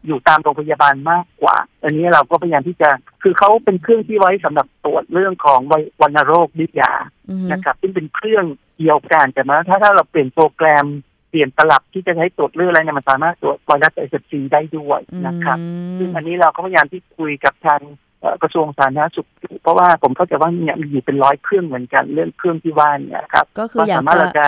[0.08, 2.90] อยู่ตามโรงพยาบาลมากกว่า อันนี้เราก็พยายามที่จะ
[3.24, 6.92] คือเขาเป็นเครื่องที่ไว้สำหรับตรวจเรื่องของไววัณโรควิทยา
[7.30, 8.46] อืมนะครับ ซึ่งเป็นเครื่อง
[8.80, 10.86] เดียวกันแต่มาถ้าถ้าเราเปลี่ยนโปรแกรม
[11.34, 15.58] เปลี่ยนตลับที่จะใช้ตรวจเลือดอะไรเนี่ยมันสามารถตรวจไวรัสไอเซีได้ด้วยนะครับ
[16.00, 17.82] ซึ่งอันนี้เราก็พยายามที่คุยกับทาง
[18.20, 24.46] เอ่อกระทรวงสาธารณสุขอยู่เพราะว่าผมเข้าใจว่าเนี่ยมีอยู่เป็นร้อยเครื่องเหมือนกันเรื่องเครื่องที่ว่าเนี่ยครับก็คืออยากสามารถจะเราจะ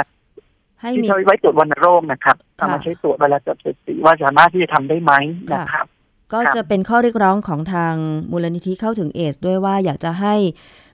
[0.81, 5.13] ให้ที่มีใช้ไว้ตรวจวัณโรคนะครับค่ะสามารถใช้ตรวจไวรัสตับอักเสบว่าสามารถที่จะทำได้ไหม
[5.53, 5.85] นะครับ
[6.33, 7.93] ก็จะเป็นข้อเรียกร้องของทาง
[8.31, 10.35] มูลนิธิเข้าถึงเอส ด้วยว่าอยากจะให้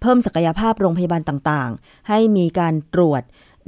[0.01, 3.23] เพิ่มศักยภาพโรงพยาบาลต่างๆ ให้มีการตรวจ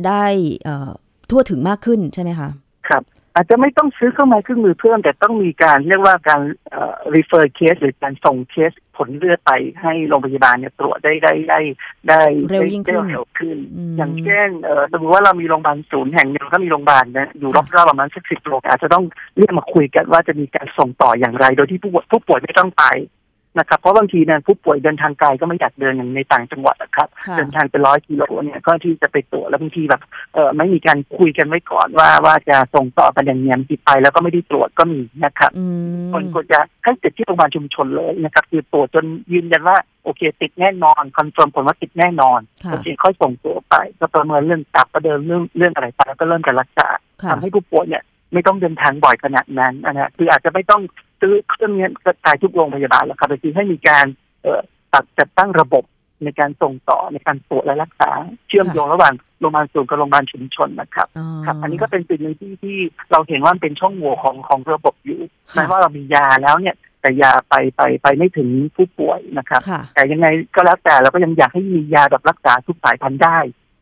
[0.07, 0.25] ได้
[0.63, 0.91] เอ่อ
[1.29, 2.49] ทั่วถึงมากขึ้นใช่ไหมคะ
[2.89, 3.03] ครับ
[3.35, 11.59] อาจจะไม่ต้องซื้อเครื่องไม้เครื่องมือเพิ่ม แต่ต้องมีการเรียกว่าการเอ่อ refer case หรือการส่งเคสผลเลือดไปให้โรงพยาบาลเนี่ยตรวจได้ได้ได้
[12.09, 19.03] ได้เร็วยิ่งขึ้นได้เร็วขึ้นอืมอย่างเช่นเอ่อสมมติว่าเรามีโรงพยาบาลศูนย์แห่งหนึ่งก็มีโรงพยาบาลนะอยู่รอบๆประมาณสักสิบโลอาจจะต้อง
[19.37, 22.83] เรียกมาคุยกันว่าจะมีการส่งต่ออย่างไร โดยที่ผู้ป่วยผู้ป่วยไม่ต้องไป
[23.59, 30.01] นะครับเพราะบางทีเนี่ยผู้ป่วยเดินทางไกลก็ไม่อยากเดินอย่างในต่างจังหวัดนะครับค่ะเดินทางเป็นร้อยกิโลเนี่ยก็ที่จะไปตรวจแล้วบางทีแบบ
[30.33, 35.65] เออไม่มีการคุยกันไว้ก่อนว่าว่าจะส่งต่อกันอย่างเงี้ยติดไปแล้วก็ไม่ได้ตรวจก็มีนะครับอื
[36.05, 46.87] มคนควรจะให้ติดที่โรงพยาบาลชุมชนเลยนะครับคือตรวจจนยืนยันว่าโอเค ติดแน่นอน confirm ผลว่าติดแน่นอนค่ะโอเคค่อยส่งตัวไปก็ประเมินเรื่องตับประเมินเรื่องเรื่องอะไรไปแล้วก็เริ่มการรักษา
[47.21, 50.81] ค่ะทำให้ผู้ป่วยเนี่ยไม่ต้องเดินทางบ่อยขนาดนั้นนะฮะคืออาจจะไม่ต้อง
[51.23, 54.05] ซื้อเครื่องนี้กระจายทุกโรงพยาบาลแล้วครับแต่คือให้มีการ
[54.43, 54.61] เอ่อ
[54.93, 55.83] ตัดจัดตั้งระบบ
[56.23, 58.09] ในการส่งต่อในการตรวจและรักษา
[58.47, 62.77] เชื่อมโยงระหว่างโรงพยาบาลศูนย์กับโรงพยาบาลชุมชนนะครับอ๋อครับ อันนี้ก็เป็นสิ่งหนึ่งที่ที่
[63.11, 65.19] เราเห็นว่ามันเป็นช่องโหว่ของของระบบอยู่
[65.51, 73.37] ค่ะแม้ว่าเรามียาแล้วเนี่ย แต่ยาไปไปไปไม่ถึงผู้ป่วยนะครับค่ะแต่ยังไงก็แล้วแต่เราก็ยังอยากให้มียาแบบรักษาทุกสายพันธุ์ได้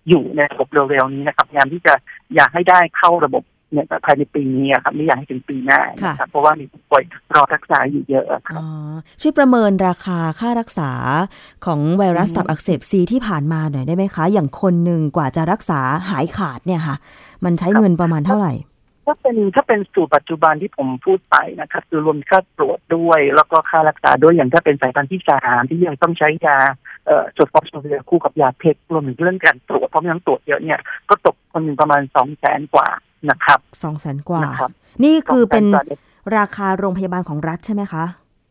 [0.10, 1.93] อยู่ในระบบเร็วๆนี้นะครับพยายามที่จะ
[2.36, 7.03] อยากให้ได้เข้าระบบ เนี่ยภายในปีนี้อะครับไม่อยากให้ถึงปีหน้าค่ะนะครับเพราะว่ามีผู้ป่วย
[7.36, 8.67] รอรักษาอยู่เยอะอะครับอ๋อ
[9.21, 10.91] ช่วยประเมินราคาค่ารักษา
[11.65, 15.79] ของไวรัสอืมตับอักเสบซีที่ผ่านมาหน่อยได้ไหมคะ อย่างคนหนึ่งกว่าจะรักษา
[16.10, 16.95] หายขาดเนี่ยค่ะ
[17.45, 18.53] มันใช้เงินประมาณเท่าไหร่
[19.05, 26.57] ถ้าเป็นถ้าเป็นสูตรปัจจุบันที่ผมพูดไปนะครับคือรวมค่าตรวจด้วย แล้วก็ค่ารักษาด้วยอย่างถ้าเป็นสายพันธุ์ที่สามที่ยังต้องใช้ยา
[27.05, 30.79] เอ่อจดฟอสโฟเรียคู่กับยาเพกรวมถึงเรื่องการตรวจเพราะมันต้องตรวจเยอะเนี่ย
[31.10, 32.89] ก็ตกคนหนึ่งประมาณสองแสนกว่า
[33.29, 34.71] นะครับสองแสนกว่านะครับ
[35.03, 35.84] นี่คือเป็น200,000กว่า
[36.38, 38.05] ราคาโรงพยาบาลของรัฐใช่ไหมคะ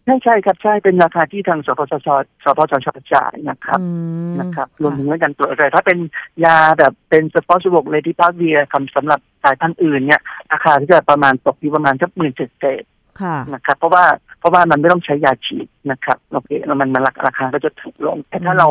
[0.06, 2.08] ใช่ใช่ครับใช่เป็นราคาที่ทางสปสช
[2.44, 3.86] สปสชจ่ายนะครับอื
[4.30, 5.98] มนะครับ รวมค่ะถึงเรื่องการตรวจอะไรถ้าเป็น
[6.44, 12.84] ยาแบบเป็นสปอร์ตบวกเลดี้พาเวียคำสำหรับสายพันธุ์อื่นเนี่ย ราคาที่จะประมาณตกอยู่ประมาณสักหมื่นเจ็ดเศษ
[13.20, 14.04] ค่ะนะครับ เพราะว่า
[14.40, 18.68] เพราะว่ามันไม่ต้องใช้ยาฉีดนะครับโอเคแล้วมันมันราคาก็จะถูกลง แต่ถ้าอืมเรา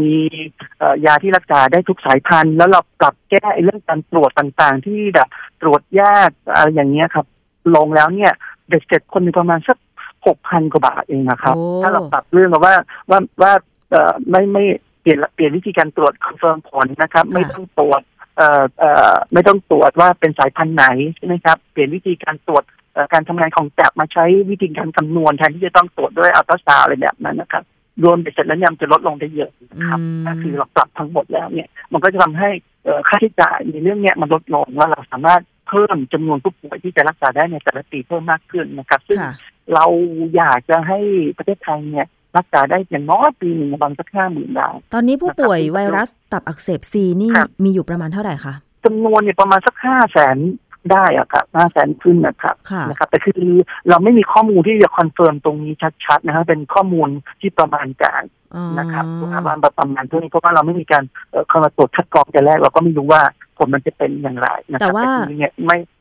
[0.00, 0.12] มี
[0.78, 5.28] เอ่อยาที่รักษาได้ทุกสายพันธุ์ แล้วเราปรับแก้ไอ้เรื่องการตรวจต่างๆ ที่แบบ
[5.62, 7.26] ตรวจยากอะไรอย่างเงี้ยครับ
[7.76, 8.32] ลงแล้วเนี่ย
[8.70, 9.76] เด็กเสร็จคนหนึงประมาณสัก
[10.26, 12.74] หกพันกว่าบาทเองนะครับโอ้ถ้าเราปรับเรื่องว่า
[13.10, 13.52] ว่าว่า
[13.90, 14.64] เอ่อไม่ไม่
[15.00, 18.02] เปลี่ยนเปลี่ยนวิธีการตรวจ confirm ผลนะครับ ไม่ต้องตรวจ
[18.36, 22.75] เอ่อเอ่อไม่ต้องตรวจว่าเป็นสายพันธุ์ไหนใช่ไหมครับ เปลี่ยนวิธีการตรวจเอ่อ
[23.12, 27.64] การทำงานของตับมาใช้วิธีการคำนวณแทนที่จะต้องตรวจด้วยอัลตราซาวด์อะไรแบบนั้นนะครับ
[28.04, 32.50] รวมไปเสร็จแล้วเนี่ยมันจะลดลงได้เยอะนะครับอืมถ้าคือเราปรับทั้งหมดแล้วเนี่ย มันก็จะทำให้
[32.84, 39.34] เอ่อค่าใช้จ่ายในเรื่องเนี้ยมันลดลงว่าเราสามารถเพิ่มจำนวนผู้ป่วยที่จะรักษาได้ในแต่ละปีเพิ่มมากขึ้นนะครับ ซึ่งค่ะ
[39.74, 39.86] เรา
[40.36, 40.98] อยากจะให้
[41.36, 42.06] ประเทศไทยเนี่ย
[42.36, 48.54] รักษาได้อย่างน้อยปีหนึ่งบางสักห้าหมื่นราย ตอนนี้ผู้ป่วยนะครับไวรัสตับอักเสบซีนี่ครับมีอยู่ประมาณเท่าไหร่คะ
[48.84, 50.36] จำนวนเนี่ยประมาณสักห้าแสน
[50.92, 53.42] ได้อะครับห้าแสนขึ้นนะครับค่ะนะครับ แต่คือ
[53.88, 55.74] เราไม่มีข้อมูลที่จะ confirm ตรงนี้
[56.06, 57.08] ชัดๆนะครับเป็นข้อมูล
[57.40, 58.22] ที่ประมาณการ
[58.54, 63.22] อ๋อนะครับประมาณประมาณเท่านี้เพราะว่าเราไม่มีการเอ่อเข้ามาตรวจคัดกรองแต่แรกเราก็ไม่รู้ว่า
[63.56, 65.95] ผลมันจะเป็นอย่างไรนะครับแต่ว่าทีนี้เนี่ยไม่ครับ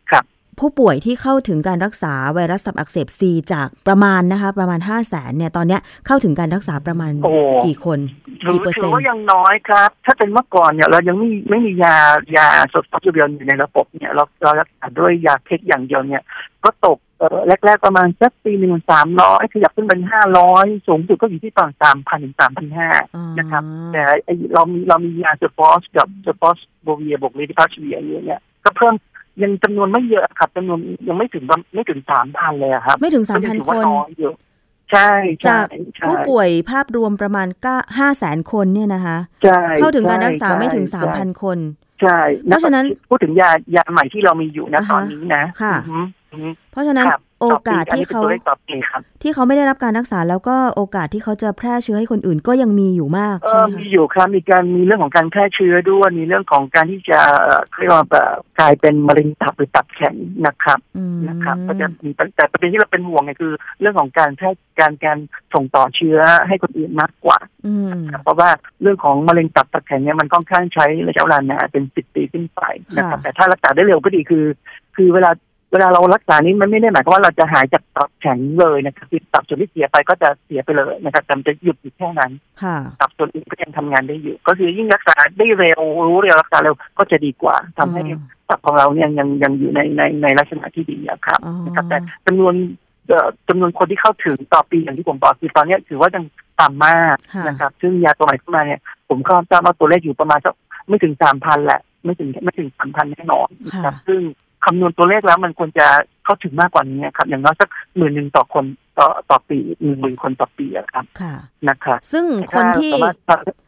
[0.59, 7.33] ผู้ป่วยที่เข้าถึงการรักษาไวรัสตับอักเสบซีจากประมาณนะคะประมาณ5 0 0แสนเนี่ยตอนเนี้ยเข้าถึงการรักษาประมาณโอ้
[7.65, 7.99] กี่คน
[8.43, 11.95] ถือกี่เปอร์ถืเซ็อนต์ว่ายังน้อยครับ ถ้าเป็นเมื่อก่อนเนี่ยเรายังไม่ไม่มียา
[12.35, 16.21] ยาสดฟักจูเบียนอยู่ในระบบเนี่ยเราเรารักษาด้วยยาเพกอย่างเดียวเนี่ย
[16.63, 23.63] ก็ตกเออแรกๆประมาณสักปีหนึ่งสามร้อยขยับขึ้นเป็นห้าร้อยสูงสุดก็อยู่ที่ประมาณสามพันถึงสามพันห้าอ๋อนะครับ
[23.93, 28.93] แต่ไอเรามีเรามียาเซฟอสกับเซฟอสโบเวียบวกเลดิพาชเวียอยู่เนี่ยก็เพิ่ม
[29.43, 31.43] ยังจำนวนไม่เยอะครับจำนวนยังไม่ถึง
[31.75, 34.31] ไม่ถึงสามพันเลยอะครับ ไม่ถึงก็ยังถือ3,000คว่านน้อยอยู่
[34.91, 35.09] ใช่
[35.45, 41.57] จาใช่กใช่ผู้ป่วยภาพรวมประมาณก็ห้าแสนคนเนี่ยนะคะใช่เข้าถึงการรักษาใช่ไม่ถึงใช่3,000คน
[42.01, 46.01] ใช่เพราะฉะนั้นพูดถึงยายาใหม่ที่เรามีอยู่นะอ่าฮะตอนนี้นะค่ะอือฮึอือฮึ
[46.71, 60.15] เพราะฉะนั้นครับโอกาสต่ปีที่เขาอันนี้ป็นตัวลขต่อปีครับที่เขาไม่ได้รับการรักษาแล้วก็โอกาสที่เขาจะแพร่เชื้อให้คนอื่นก็ยังมีอยู่มากเอใช่อไหมมีคะอยู่ครับมีการมีเรื่องของการแพร่เชื้อด้วยมีเรื่องของการที่จะเอ่อเรียกว่าแบบกลายเป็นมะเร็งตับหรือตับแข็ง
[60.47, 65.17] นะครับอืมนะครับก็จะมีปัญแต่ประเด็นที่เราเป็นห่วงเนี่ยคือ เรื่องของการแพร่การการ
[65.53, 68.49] ส่งต่อเชื้อให้คนอื่นมากกว่าอืมครับเพราะว่า
[68.81, 72.61] เรื่องของมะเร็งตับตับแข็งเนี่ยมันค่อนข้างใช้ระยะเวลานานเป็นสิบปีขึ้นไป
[72.97, 74.45] นะครับค่ะแต่ถ้ารักษาได้เร็วก็ดีคือ
[74.95, 75.31] คือเวลา
[75.71, 82.31] เวลาเรารักษานี้มันไม่ได้หมายความว่าเราจะหายจากตับแข็งเลยนะครับคือตับส่วนที่เสียไปก็จะเสียไปเลยนะครับแต่มันจะหยุดอยู่แค่นั้น
[82.63, 92.53] ค่ะตับส่วนอื่นก็ยังทำงานได้อยู่ ก็คือยิ่งรักษาได้เร็วรู้เร็วรักษาเร็วก็จะดีกว่าทำให้อ๋อตับของเราเนี่ยยังยังอยู่ในในในลักษณะที่ดีอะครับอ๋อนะครับแต่จำนวน
[93.07, 96.23] เอ่อจำนวนคนที่เข้าถึงต่อปีอย่างที่ผมบอกคือตอนเนี้ยถือว่ายัง
[96.61, 100.53] ต่ำมากค่ะนะครับ ซึ่งยาตัวใหม่เข้ามาเนี่ย ผมก็ทราบว่าตัวเลขอยู่ประมาณสัก
[100.87, 104.21] ไม่ถึงสามพันแหละ ไม่ถึงไม่ถึงสามพันแน่นอนนะครับซึ่ง
[104.65, 105.87] คำนวณตัวเลขแล้วมันควรจะ
[106.23, 108.65] เข้าถึงมากกว่านี้ครับ อย่างน้อยสักหมื่นหนึ่งต่อคน
[108.99, 111.35] ต่อต่อปีหนึ่งหมื่นคนต่อปีอะครับค่ะ
[111.67, 113.17] นะครับซึ่งคนที่ถ้าสามารถ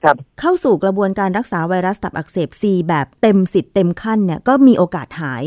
[0.03, 5.43] ครับเข้าสู่กระบวนการรักษาไวรัสตับอักเสบซีแบบเต็มสิทธิ์เต็มขั้นเนี่ยก็มีโอกาสหาย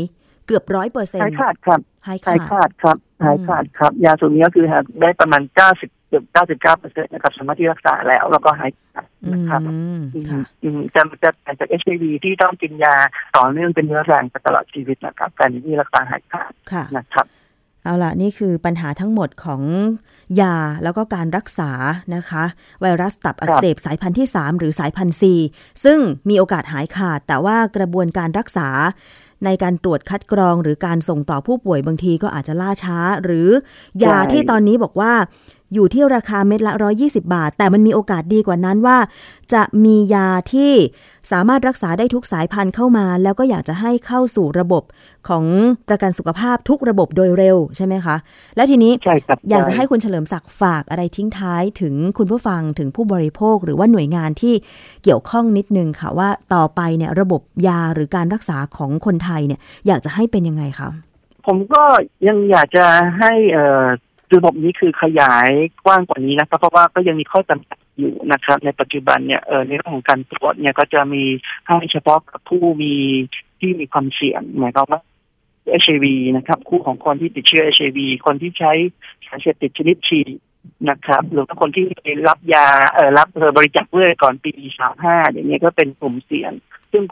[0.47, 9.61] เกือบร้อยเปอร์เซ็นหายต์ขาดครับหายหายขาดขาดครับหายขาดครับ ยาตัวนี้ก็คือหาได้ประมาณเก้าสิบ เกือบเก้าสิบเก้าเปอร์เซ็นต์นะครับสามารถที่รักษาแล้ว แล้วก็หายขาดอืนะครับ
[9.99, 12.95] มค่ะอืมจะจะแต่จากเอชไอวีที่ต้องกินยา
[13.37, 17.25] ต่อเนื่องเป็นเนื้อแรงไปตลอดชีวิตนะครับการที่รักษาหายขาดค่ะนะครับ
[17.83, 19.61] เอาล่ะนี่คือปัญหาทั้งหมดของ
[20.41, 21.71] ยาแล้วก็การรักษา
[22.15, 22.43] นะคะ
[22.81, 25.23] ไวรัสตับอักเสบสายพันธุ์ที่ 3 หรือสายพันธุ์ C
[25.83, 28.69] ซึ่งมีโอกาสหายขาด แต่ว่ากระบวนการรักษา
[29.45, 33.49] ในการตรวจคัดกรอง หรือการส่งต่อผู้ป่วยบางทีก็อาจจะล่าช้า หรือ
[34.03, 35.13] ยาใช่ที่ตอนนี้บอกว่า
[35.73, 38.97] อยู่ที่ราคาเม็ดละ 120 บาท แต่มันมีโอกาสดีกว่านั้นว่า
[39.53, 40.73] จะมียาที่
[41.31, 44.83] สามารถรักษาได้ทุกสายพันธุ์เข้ามา แล้วก็อยากจะให้เข้าสู่ระบบ
[45.27, 45.45] ของ
[45.89, 48.15] ประกันสุขภาพทุกระบบโดยเร็วใช่ไหมคะ
[48.55, 48.93] และทีนี้
[49.49, 54.53] อยากจะให้คุณเฉลิมศักดิ์ฝากอะไรทิ้งท้ายถึงคุณผู้ฟังถึงผู้บริโภค หรือว่าหน่วยงานที่
[55.03, 60.89] เกี่ยวข้องนิดนึงค่ะว่าต่อไปเนี่ยระบบยาหรือการรักษาของคนไทยเนี่ยอยากจะให้เป็นยังไงคะ
[61.47, 61.83] ผมก็
[62.27, 62.85] ยังอยากจะ
[63.19, 63.85] ให้อ่อ
[64.35, 65.49] ระบบนี้คือขยาย
[65.85, 71.23] กว้างกว่านี้นะครับ เพราะว่าก็ยังมีข้อจำกัดอยู่นะครับ ในปัจจุบันเนี่ยเออในเรื่องของการตรวจเนี่ยก็จะมี
[71.67, 72.93] ให้เฉพาะกับผู้มี
[73.59, 75.01] ที่มีความเสี่ยงหมายความว่า
[75.83, 76.05] HIV
[76.37, 78.71] นะครับ คู่ของคนที่ติดเชื้อ HIV คนที่ใช้
[79.25, 80.27] สารเสพติดชนิดฉีด
[80.89, 81.85] นะครับหรือว่าคนที่
[82.27, 84.51] รับยาเออรับเออบริจาคเลือดก่อนปี
[84.93, 86.51] 35อย่างเงี้ยก็เป็นกลุ่มเสี่ยง
[86.91, 87.03] ซึ่ง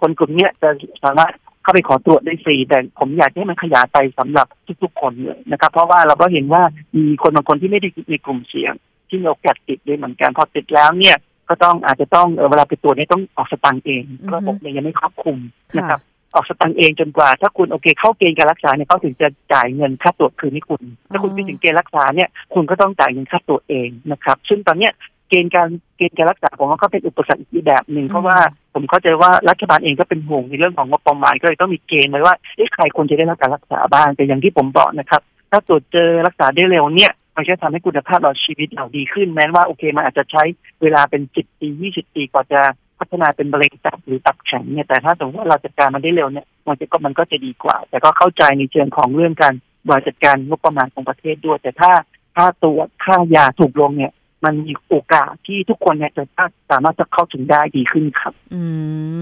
[0.00, 0.70] คนกลุ่มเนี้ยจะ
[1.04, 4.46] สามารถาไปขอตรวจได้ฟรี แต่ผมอยากให้มันขยายไปสำหรับ
[4.82, 6.62] ทุกๆคนเลยนะครับ เพราะว่าเราก็เห็นว่า
[6.96, 8.74] มีคนบางคนที่ไม่ได้ในกลุ่มเสี่ยง
[9.08, 11.16] ที่มีโอกาสติดด้วยเหมือนกันพอติดแล้วเนี่ย
[11.48, 15.38] ก็ต้องอาจจะต้องเอ่อเวลาไปตรวจเนี่ยต้องออกสตางค์เองอือฮึระบบเนี่ยยังไม่ครอบคลุม
[15.78, 24.92] นะครับค่ะออกสตางค์เองจนกว่า ถ้าคุณโอเคเข้าเกณฑ์การรักษาเนี่ยเขาถึงจะจ่ายเงินค่าตรวจคืนให้คุณ ถ้าคุณไม่ถึงเกณฑ์รักษาเนี่ยคุณก็ต้องจ่ายเงินค่าตรวจเองนะครับ ซึ่งตอนเนี้ย
[25.30, 28.38] เกณฑ์การเกณฑ์การรักษาผมว่าก็เป็นอุปสรรคอีกแบบหนึ่งเพราะว่า
[28.74, 40.42] ผมเข้าใจว่ารัฐบาลเองก็เป็นห่วงในเรื่องของงบประมาณก็เลยต้องมีเกณฑ์ไว้ว่าเอ๊ะใครควรจะได้รับการรักษาบ้างแต่อย่างที่ผมบอกนะครับ ถ้าตรวจเจอรักษาได้เร็วเนี่ยมันจะทำให้คุณภาพเราชีวิตเราดีขึ้นแม้ว่าโอเคมันอาจจะใช้
[40.82, 42.60] เวลาเป็นสิบปียี่สิบปีกว่าจะ
[42.98, 49.54] พัฒนาเป็นมะเร็งตับหรือตับแข็งเนี่ยแต่ถ้าสมมติว่าเราจัดการมันได้เร็วเนี่ยมันจะก็มันก็จะดีกว่า แต่ก็เข้าใจในเชิงของเรื่องการ
[49.88, 51.90] บริหารจัดการงบประมาณของประเทศด้วย แต่ถ้า
[52.36, 54.12] ค่าตรวจค่ายาถูกลงเนี่ย
[54.44, 56.24] มันมีโอกาสที่ทุกคนเนี่ยจะ
[56.70, 58.62] สามารถจะเข้าถึงได้ดีขึ้นครับ อื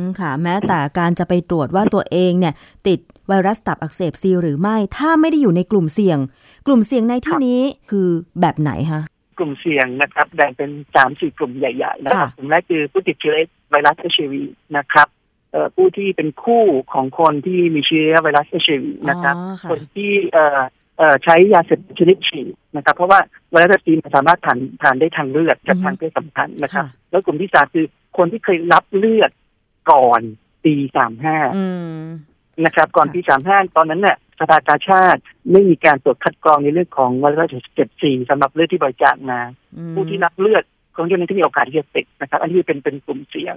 [0.00, 2.54] มค่ะ แม้แต่การจะไปตรวจว่าตัวเองเนี่ย
[2.86, 6.18] ติดไวรัสตับอักเสบซีหรือไม่ ถ้าไม่ได้อยู่ในกลุ่มเสี่ยง
[6.66, 8.08] กลุ่มเสี่ยงในที่นี้คือ
[8.40, 9.02] แบบไหนคะ
[9.38, 13.36] กลุ่มเสี่ยงนะครับแบ่งเป็นสามสี่กลุ่มใหญ่ๆนะครับค่ะกลุ่มแรกคือผู้ติดเชื้อ
[13.70, 14.42] ไวรัสเอชวี
[14.76, 15.08] นะครับ
[15.52, 20.64] เอ่อผู้ที่เป็นคู่ของคนที่มีเชื้อไวรัสเอชวีนะครับอ๋อค่ะคนที่เอ่อเอ่อ
[21.24, 27.86] ใช้ยาเสพติดชนิดฉีดนะครับ เพราะว่าไวรัสเอชวีมันสามารถผ่านผ่านได้ทางเลือดกับทางเพศสัมพันธ์นะครับค่ะแล้วกลุ่มที่สามคือ
[28.18, 29.30] คนที่เคยรับเลือด
[29.92, 30.20] ก่อน
[30.64, 31.64] ปีสามห้าอื
[32.00, 32.06] ม
[32.64, 35.20] นะครับ ก่อนค่ะปีสามห้าตอนนั้นเนี่ยสภากาชาติ
[35.52, 39.40] ไม่มีการตรวจคัดกรองในเรื่องของไวรัสเจ็ดสี่สำหรับเลือดที่บริจาคมา
[39.76, 43.56] อืมผู้ที่รับเลือดของคนที่มีโอกาสที่จะติดนะครับ อันนี้เป็นเป็นกลุ่มเสี่ยง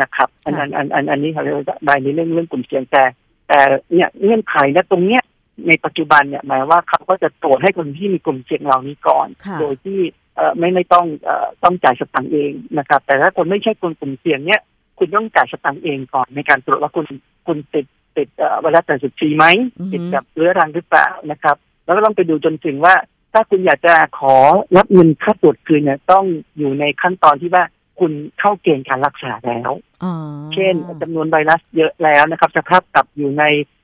[0.00, 3.04] นะครับ อันค่ะอันอันอันอันนี้เขาเรียกว่าใบในเรื่องเรื่องกลุ่มเสี่ยงแต่
[3.48, 3.60] แต่
[3.92, 5.22] เนี่ยเงื่อนไขนะตรงเนี้ย
[5.68, 9.98] ในปัจจุบันเนี่ยหมายว่าเขาก็จะตรวจให้คนที่มีกลุ่มเสี่ยงเหล่านี้ก่อนค่ะโดยที่
[10.36, 14.60] เอ่อไม่ไม่ต้องเอ่อต้องจ่ายสตังค์เองนะครับ แต่ถ้าคนไม่ใช่คนกลุ่มเสี่ยงเนี่ย
[14.98, 17.06] คุณต้องจ่ายสตังค์เองก่อน ในการตรวจว่าคุณ
[17.46, 19.46] คุณติดติดเอ่อไวรัสแต่สุดชีไหม
[19.78, 22.94] อือฮึติดกับเรื้อรังหรือเปล่านะครับ แล้วก็ต้องไปดูจนถึงว่า
[23.32, 24.34] ถ้าคุณอยากจะขอ
[24.76, 26.24] รับเงินค่าตรวจคืนเนี่ยต้อง
[26.58, 27.64] อยู่ในขั้นตอนที่ว่า
[28.00, 29.70] คุณเข้าเกณฑ์การรักษาแล้ว
[30.04, 30.12] อ๋อ
[30.54, 33.75] เช่นจำนวนไวรัสเยอะแล้วนะครับ สภาพตับอยู่ในเอ่อเอ่อ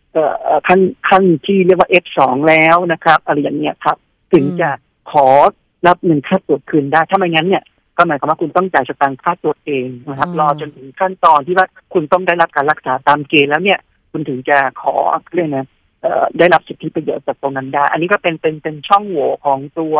[0.68, 3.96] ขั้นขั้นที่เรียกว่า F2 แล้วนะครับ อะไรอย่างเงี้ยครับ
[4.33, 4.70] ถึงจะ
[5.12, 5.29] ขอ
[5.87, 7.64] รับเงินค่าตรวจคืนได้ ถ้าไม่งั้นเนี่ย
[7.96, 13.79] ก็หมายความว่าคุณต้องจ่ายสตางค์ค่าตรวจเองนะครับ รอจนถึงขั้นตอนที่ว่าคุณต้องได้รับการรักษาตามเกณฑ์แล้วเนี่ย
[14.12, 14.94] คุณถึงจะขอ
[15.33, 15.66] เรื่องนะ
[16.03, 19.96] เอ่อได้รับสิทธิประโยชน์จากตรงนั้นได้ อันนี้ก็เป็นเป็นเป็นช่องโหว่ของตัว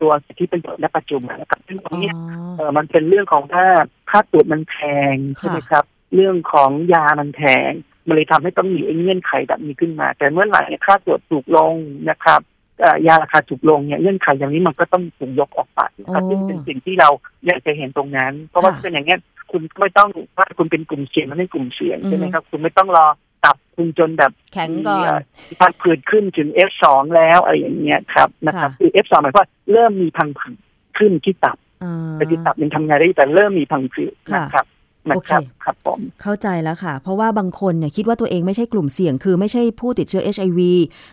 [0.00, 2.14] ตัวสิทธิประโยชน์ในปัจจุบันนะครับซึ่งตรงเนี้ย
[2.56, 3.66] เออมันเป็นเรื่องของถ้า
[4.10, 4.76] ค่าตรวจมันแพ
[5.14, 7.72] งใช่ไหมครับ เรื่องของยามันแพง
[8.06, 11.74] มันเลยทำให้ต้องมีไอ้เงื่อนไขแบบนี้ขึ้นมา แต่เมื่อไหร่เนี่ยค่าตรวจถูกลง
[12.10, 12.40] นะครับ
[12.80, 17.08] เอ่อยาราคาถูกลงเนี่ยเงื่อนไขอย่างนี้มันก็ต้องถูกยกออกไปนะครับอ๋อซึ่งเป็นสิ่งที่เรา
[17.46, 23.06] อยากจะเห็นตรงนั้น เพราะว่าค่ะเป็นอย่างเงี้ยคุณไม่ต้องว่าคุณเป็นกลุ่มเสี่ยงมันไม่กลุ่มเสี่ยงใช่ไหมอือฮึครับ คุณไม่ต้องรอ
[23.44, 26.84] ตับคุณจนแบบแข็งก่อนมีพังผืดขึ้นถึง F2
[27.16, 30.58] แล้วอะไรอย่างเงี้ยครับนะครับค่ะคือ F2 หมายความว่าเริ่มมีพังผืด
[30.98, 34.66] ขึ้นที่ตับอ่าแต่ที่ตับยังทำงานได้แต่เริ่มมีพังผืดค่ะนะครับ
[35.10, 40.60] นะครับโอเคครับผมเข้าใจแล้วค่ะ เพราะว่าบางคนเนี่ยคิดว่าตัวเองไม่ใช่กลุ่มเสี่ยง คือไม่ใช่ผู้ติดเชื้อ HIV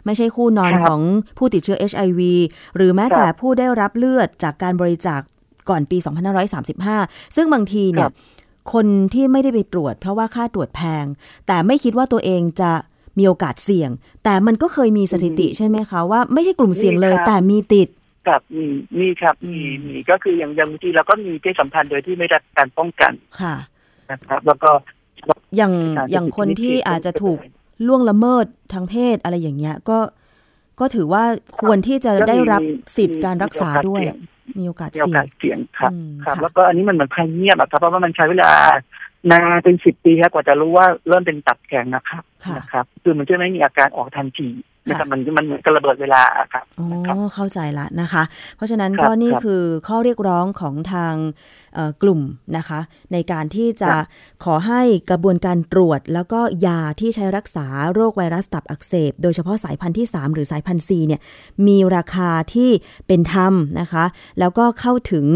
[0.06, 1.01] ไม่ใช่คู่นอนครับของ
[1.38, 2.21] ผู้ติดเชื้อ HIV
[2.75, 5.21] หรือแม้ครับแต่ผู้ได้รับเลือดจากการบริจาค
[5.69, 5.97] ก่อนปี
[6.65, 8.13] 2535 ซึ่งบางทีเนี่ครัยบ
[8.73, 11.06] คนที่ไม่ได้ไปตรวจ เพราะว่าค่าตรวจแพง
[11.47, 12.71] แต่ไม่คิดว่าตัวเองจะ
[13.17, 13.89] มีโอกาสเสี่ยง
[14.23, 17.88] แต่มันก็เคยมีสถิติใช่ไหมคะว่าไม่ใช่กลุ่มเสี่ยงเลยมีครับแต่มีติด
[18.27, 18.65] กับมี
[18.99, 23.56] มีครับอืมมีมีก็คืออย่างอย่างบางทีเราก็มีเพศสัมพันธ์โดยที่ไม่ได้รับการป้องกันค่ะ
[24.12, 24.71] นะครับ แล้วก็
[25.58, 27.39] อย่างการอย่างคนที่ติดอาจจะถูก
[27.88, 30.00] ล่วงละเมิดทางเพศอะไรอย่างเงี้ย ก็
[30.80, 31.24] ก็ถือว่า
[31.62, 32.62] ควรที่จะได้รับ
[32.97, 34.02] สิทธิ์การรักษาด้วย
[34.60, 38.50] มีโอกาสมีโอเสี่ยกางสเสี่ยงครับอืมครับค่ะแล้วก็อันนี้มันเหมือนภัยเงียบอะครับเพราะว่ามันใช้เวลา
[39.32, 44.50] นานเป็นสิบปีครับกว่าจะรู้ว่าเริ่มเป็นตับแข็งนะครับค่ะนะครับ คือมันจะไม่มีอาการออกทันที
[44.88, 46.22] นะครับมันมันกระเบิดเวลา
[46.54, 48.24] ครับอ๋อนะครับเข้าใจละนะคะ
[48.56, 51.13] เพราะฉะนั้นครับก็นี่ครับคือข้อเรียกร้องของทาง
[51.74, 52.22] เอ่อกลุ่ม
[52.58, 52.80] นะคะ
[53.13, 54.06] ในการที่จะครับ
[54.44, 61.22] ขอให้กระบวนการตรวจ แล้วก็ยาที่ใช้รักษาโรคไวรัสตับอักเสบ โดยเฉพาะสายพันธุ์ที่ 3 หรือสายพันธุ์ C เนี่ย
[61.67, 62.70] มีราคาที่
[63.08, 64.06] เป็นธรรมนะคะ
[64.39, 65.28] แล้วก็เข้าถึง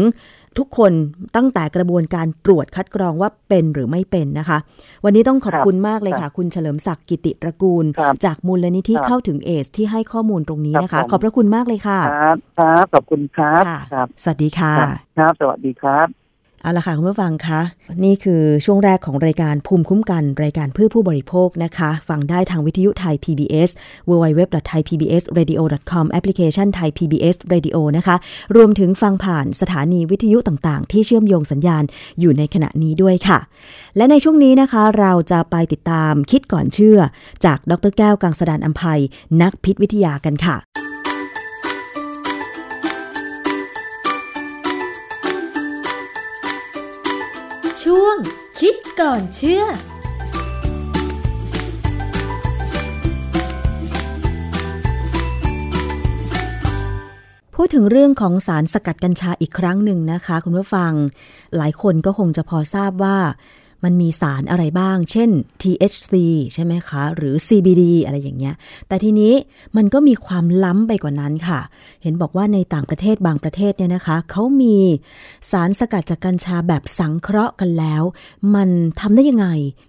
[0.58, 0.92] ทุกคน
[1.36, 4.58] ตั้งแต่กระบวนการตรวจคัดกรองว่าเป็นหรือไม่เป็นนะคะ
[5.04, 14.88] วันนี้ต้องขอบครับคุณมากเลยค่ะ คุณเฉลิมศักดิ์กิติตระกูลครับจากมูลนิธิครับเข้าถึงเอส ที่ให้ข้อมูลตรงนี้นะครัคะบผมขอบพระคุณมากเลยค่ะ ครับ ครับ ขอบคุณครับค่ะ ครับ สวัสดีค่ะครับ
[15.18, 16.25] ครับสวัสดีครับ
[16.66, 17.60] เอาละค่ะคุณผู้ฟังคะ
[18.04, 23.70] นี่คือช่วงแรกของรายการภูมิคุ้มกัน รายการเพื่อผู้บริโภคนะคะ ฟังได้ทางวิทยุไทย PBS
[24.08, 28.16] www.thaipbsradio.com แอปพลิเคชันไทย PBS Radio นะคะ
[28.56, 31.84] รวมถึงฟังผ่านสถานีวิทยุต่างๆ ที่เชื่อมโยงสัญญาณ
[32.20, 33.38] อยู่ในขณะนี้ด้วยค่ะ
[33.96, 36.98] และในช่วงนี้นะคะเราจะไปติดตามคิดก่อนเชื่อ
[37.44, 39.00] จากดรแก้วกังสดานอัมภัย
[39.42, 40.56] นักพิษวิทยากันค่ะ
[47.90, 48.16] ช่วง
[48.60, 49.64] คิดก่อนเชื่อ
[57.54, 60.92] พูดถึงเรื่องของสารสกัดกัญชาอีกครั้งหนึ่งนะคะ คุณผู้ฟัง
[61.56, 63.18] หลายคนก็คงจะพอทราบว่า
[63.86, 65.30] มันมีสารอะไรบ้าง เช่น
[65.62, 66.14] THC
[66.54, 68.54] ใช่ไหมคะ หรือ CBD อะไรอย่างเงี้ย
[68.88, 69.34] แต่ทีนี้
[69.76, 71.60] มันก็มีความล้ำไปกว่านั้นค่ะ
[72.02, 74.78] เห็นบอกว่าในต่างประเทศบางประเทศเนี่ยนะคะ เขามี
[75.50, 78.02] สารสกัดจากกัญชาแบบสังเคราะห์กันแล้ว
[78.54, 78.68] มัน
[79.00, 79.48] ทำได้ยังไง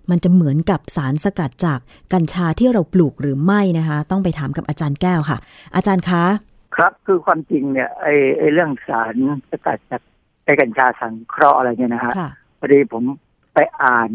[0.10, 1.80] มันจะเหมือนกับสารสกัดจาก
[2.14, 5.38] กัญชาที่เราปลูกหรือไม่นะคะ ต้องไปถามกับอาจารย์แก้วค่ะ
[5.76, 6.24] อาจารย์คะ
[6.76, 9.16] ครับ คือความจริงเนี่ยไอ้ไอ้เรื่องสาร
[9.52, 10.02] สกัดจาก
[10.46, 12.30] ไอ้กัญชาสังเคราะห์อะไรเนี่ยนะฮะค่ะ
[12.60, 13.04] พอดีผม
[13.60, 14.10] ไปอ่าน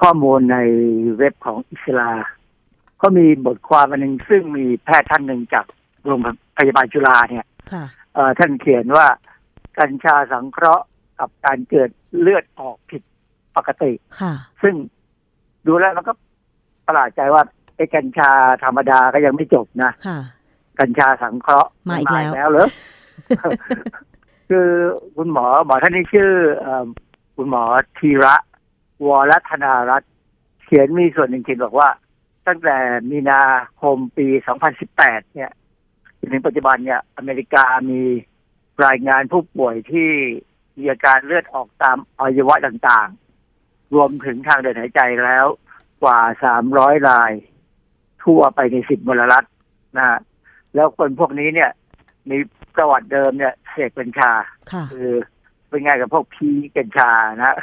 [0.00, 0.58] ข้อมูลใน
[1.18, 2.10] เว็บของอิสลา
[3.02, 5.64] ก็มีบทความอันหนึ่งซึ่งมีแพทย์ท่านหนึ่งจาก
[6.06, 6.20] โรง
[6.58, 7.84] พยาบาลจุฬาเนี่ยค่ะ
[8.14, 9.06] เอ่อท่านเขียนว่า
[9.78, 10.84] กัญชาสังเคราะห์
[11.18, 13.02] กับการเกิดเลือดออกผิด
[13.56, 14.32] ปกติค่ะ
[14.62, 14.74] ซึ่ง
[15.66, 16.12] ดูแล้วมันก็
[16.86, 17.42] ประหลาดใจว่า
[17.76, 18.30] ไอ้กัญชา
[18.64, 20.18] ธรรมดาก็ยังไม่จบนะค่ะ
[20.80, 22.68] กัญชาสังเคราะห์มาอีกแล้วแล้วเหรอ
[24.50, 24.68] คือ
[25.16, 26.86] คุณหมอหมอท่านนี้ชื่อเอิ่ม
[27.36, 27.62] คุณหมอ
[27.98, 28.34] ธีระ
[29.06, 30.12] วรธนารัตน์
[30.64, 31.88] เขียนมีส่วนหนึ่งเขียนบอกว่า
[32.46, 32.78] ตั้งแต่
[33.10, 33.42] มีนา
[33.80, 34.26] คมปี
[34.80, 35.50] 2018 เนี่ย
[36.18, 38.02] จนถึงปัจจุบันเนี่ย อเมริกามี
[38.86, 40.10] รายงานผู้ป่วยที่
[40.78, 45.46] มีอาการเลือดออกตามอวัยวะต่างๆ รวมถึงทางเดินหายใจแล้ว
[46.02, 46.20] กว่า
[46.64, 47.32] 300 ราย
[48.24, 49.44] ทั่วไปใน 10มลรัฐ
[49.96, 50.18] นะฮะ
[50.74, 51.70] แล้วคนพวกนี้เนี่ย
[52.30, 52.38] มี
[52.76, 54.32] ประวัติเดิมเนี่ยเสพกัญชา
[54.72, 55.10] ค่ะคือ
[55.68, 57.56] เป็นไงกับพวกพีกัญชานะ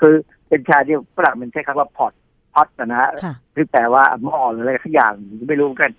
[0.00, 0.14] คือ
[0.50, 2.12] กัญชาที่ฝรั่งมันใช้คำว่าพอต
[2.54, 5.12] พอตนะฮะค่ะคือแปลว่าหม้อหรืออะไรสักอย่าง
[5.48, 5.92] ไม่รู้เหมือนกัน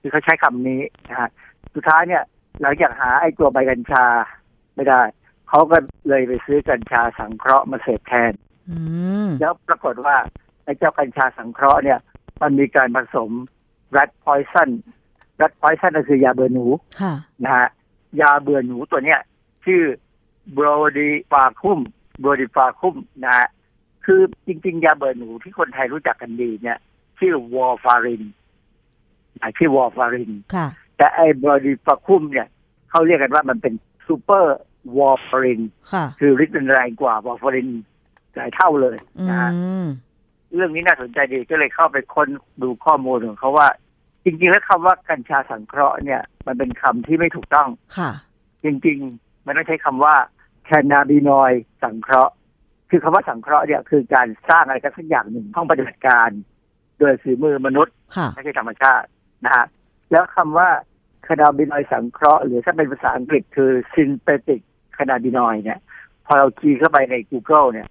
[0.00, 1.30] คือเขาใช้คำนี้นะฮะ
[1.74, 2.22] สุดท้ายเนี่ย
[2.60, 4.04] หลังจากหาไอ้ตัวใบกัญชา
[4.74, 5.02] ไม่ได้
[5.48, 5.76] เขาก็
[6.08, 8.32] เลยไปซื้อกัญชาสังเคราะห์มาเสพแทน
[8.70, 8.78] อื
[9.26, 10.16] มแล้วปรากฏว่า
[10.64, 11.98] ไอ้เจ้ากัญชาสังเคราะห์เนี่ย
[12.42, 13.30] มันมีการผสม
[13.96, 14.70] rat poison
[15.40, 16.66] rat poison ก็คือยาเบื่อหนู
[17.00, 17.68] ค่ะนะฮะ
[18.20, 19.20] ยาเบื่อหนูตัวเนี้ย
[19.64, 19.82] ชื่อ
[20.52, 21.80] brodifacoum
[22.20, 23.48] brodifacoum นะฮะ
[24.06, 26.78] คือจริง ๆ ยาเบื่อหนูที่คนไทยรู้จักกันดีเนี่ย
[27.18, 28.24] ชื่อวอร์ฟาริน
[29.40, 32.48] อ่าชื่อวอร์ฟารินค่ะ แต่ไอ้ brodifacoum เนี่ย
[32.90, 33.74] เขาเรียกกันว่ามันเป็น
[34.06, 37.68] super warfarin ค่ะคือฤทธิ์มันแรงกว่าวอร์ฟาริน
[38.34, 39.50] หลายเท่าเลยอืนะฮะ
[39.84, 39.86] ม
[40.54, 42.28] เรื่องนี้น่าสนใจดีก็เลยเข้าไปค้น
[42.62, 43.68] ดูข้อมูลของเขาว่า
[44.24, 48.10] จริง ๆ แล้วคำว่ากัญชาสังเคราะห์เนี่ย มันเป็นคำที่ไม่ถูกต้องค่ะ
[48.64, 50.14] จริง ๆ มันต้องใช้คำว่า
[50.64, 52.34] cannabinoid สังเคราะห์
[52.94, 56.28] คือคำว่าสังเคราะห์เนี่ยคือการสร้างอะไรกันสักอย่างหนึ่งห้องปฏิบัติการ
[56.98, 59.06] โดยฝีมือมนุษย์ค่ะไม่ใช่ธรรมชาติ
[59.44, 59.66] นะฮะ
[60.10, 60.68] แล้วคำว่า
[61.26, 64.60] คานาบินอยด์สังเคราะห์หรือถ้าเป็นภาษาอังกฤษคือ synthetic
[64.96, 65.80] cannabinoid เนี่ย
[66.26, 67.88] พอเราคีย์เข้าไปใน Google เนี่ย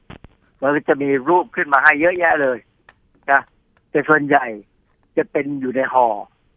[0.61, 2.57] มันก็จะมีรูปขึ้นมาให้เยอะแยะเลย
[3.31, 3.41] นะ
[3.91, 4.45] แต่ส่วนใหญ่
[5.17, 6.07] จะเป็นอยู่ในห่อ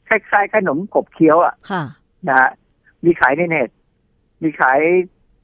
[0.09, 1.85] คล้ายๆขนมกบเคี้ยวอะค่ะ
[2.29, 2.51] นะฮะ
[3.05, 3.71] มีขายในเน็ต
[4.43, 4.81] มีขาย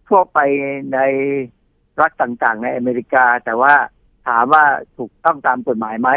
[0.08, 0.38] ทั่วไป
[0.94, 0.98] ใน
[2.00, 3.72] รัฐต่างๆ ในอเมริกา แต่ว่า
[4.28, 4.64] ถามว่า
[4.98, 6.10] ถูกต้องตามกฎหมายไหม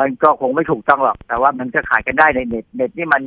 [0.00, 3.22] มันก็คงไม่ถูกต้องหรอก แต่ว่ามันก็ขายกันได้ในเน็ตเน็ตนี่มัน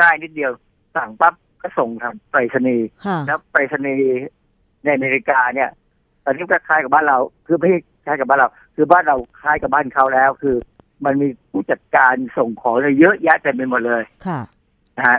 [0.00, 0.52] ง่ายนิดเดียว
[0.96, 4.28] สั่งปั๊บก็ส่งทางไปรษณีย์ค่ะแล้วไปรษณีย์
[4.84, 5.70] ในอเมริกาเนี่ย
[6.24, 10.56] ตอนนี้ก็คล้ายกับบ้านเรา คือไม่ใช่คล้ายกับบ้านเรา คือบ้านเราคล้ายกับบ้านเขาแล้ว คือ
[11.04, 14.40] มันมีผู้จัดการส่งของเนี่ยเยอะแยะเต็มไปหมดเลยค่ะ
[14.96, 15.18] นะฮะ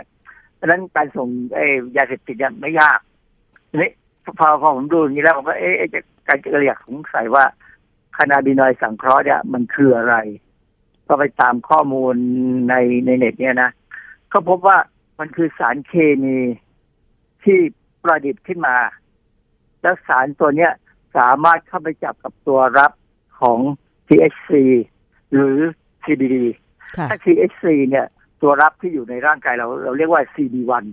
[0.54, 1.66] เพราะฉะนั้นการส่งไอ้
[1.96, 2.98] ยาเสพติดเนี่ยไม่ยาก
[3.70, 3.90] ทีนี้
[4.38, 7.44] พอพอผมดูอย่างนี้แล้วผมก็เอ๊ะเอ๊ะจะการจะอยากสงสัยว่า
[8.16, 10.16] คานาบินอยด์สังเคราะห์เนี่ยมันคืออะไร
[11.06, 12.14] ก็ไปตามข้อมูล
[12.68, 12.74] ใน
[13.06, 13.70] ในเน็ตเนี่ยนะ
[14.30, 14.78] เขาพบว่า
[15.18, 15.92] มันคือสารเค
[16.22, 16.36] มี
[17.44, 17.58] ที่
[18.02, 18.76] ประดิษฐ์ขึ้นมา
[19.82, 20.72] แล้วสารตัวเนี้ย
[21.16, 22.92] สามารถเข้าไปจับกับตัวรับ
[23.40, 23.58] ของ
[24.08, 24.50] THC
[25.32, 25.58] หรือ
[26.04, 26.36] CBD
[26.96, 28.06] ค่ะถ้า THC เนี่ย
[28.42, 30.84] ตัวรับที่อยู่ในร่างกายเราเราเรียกว่า CB1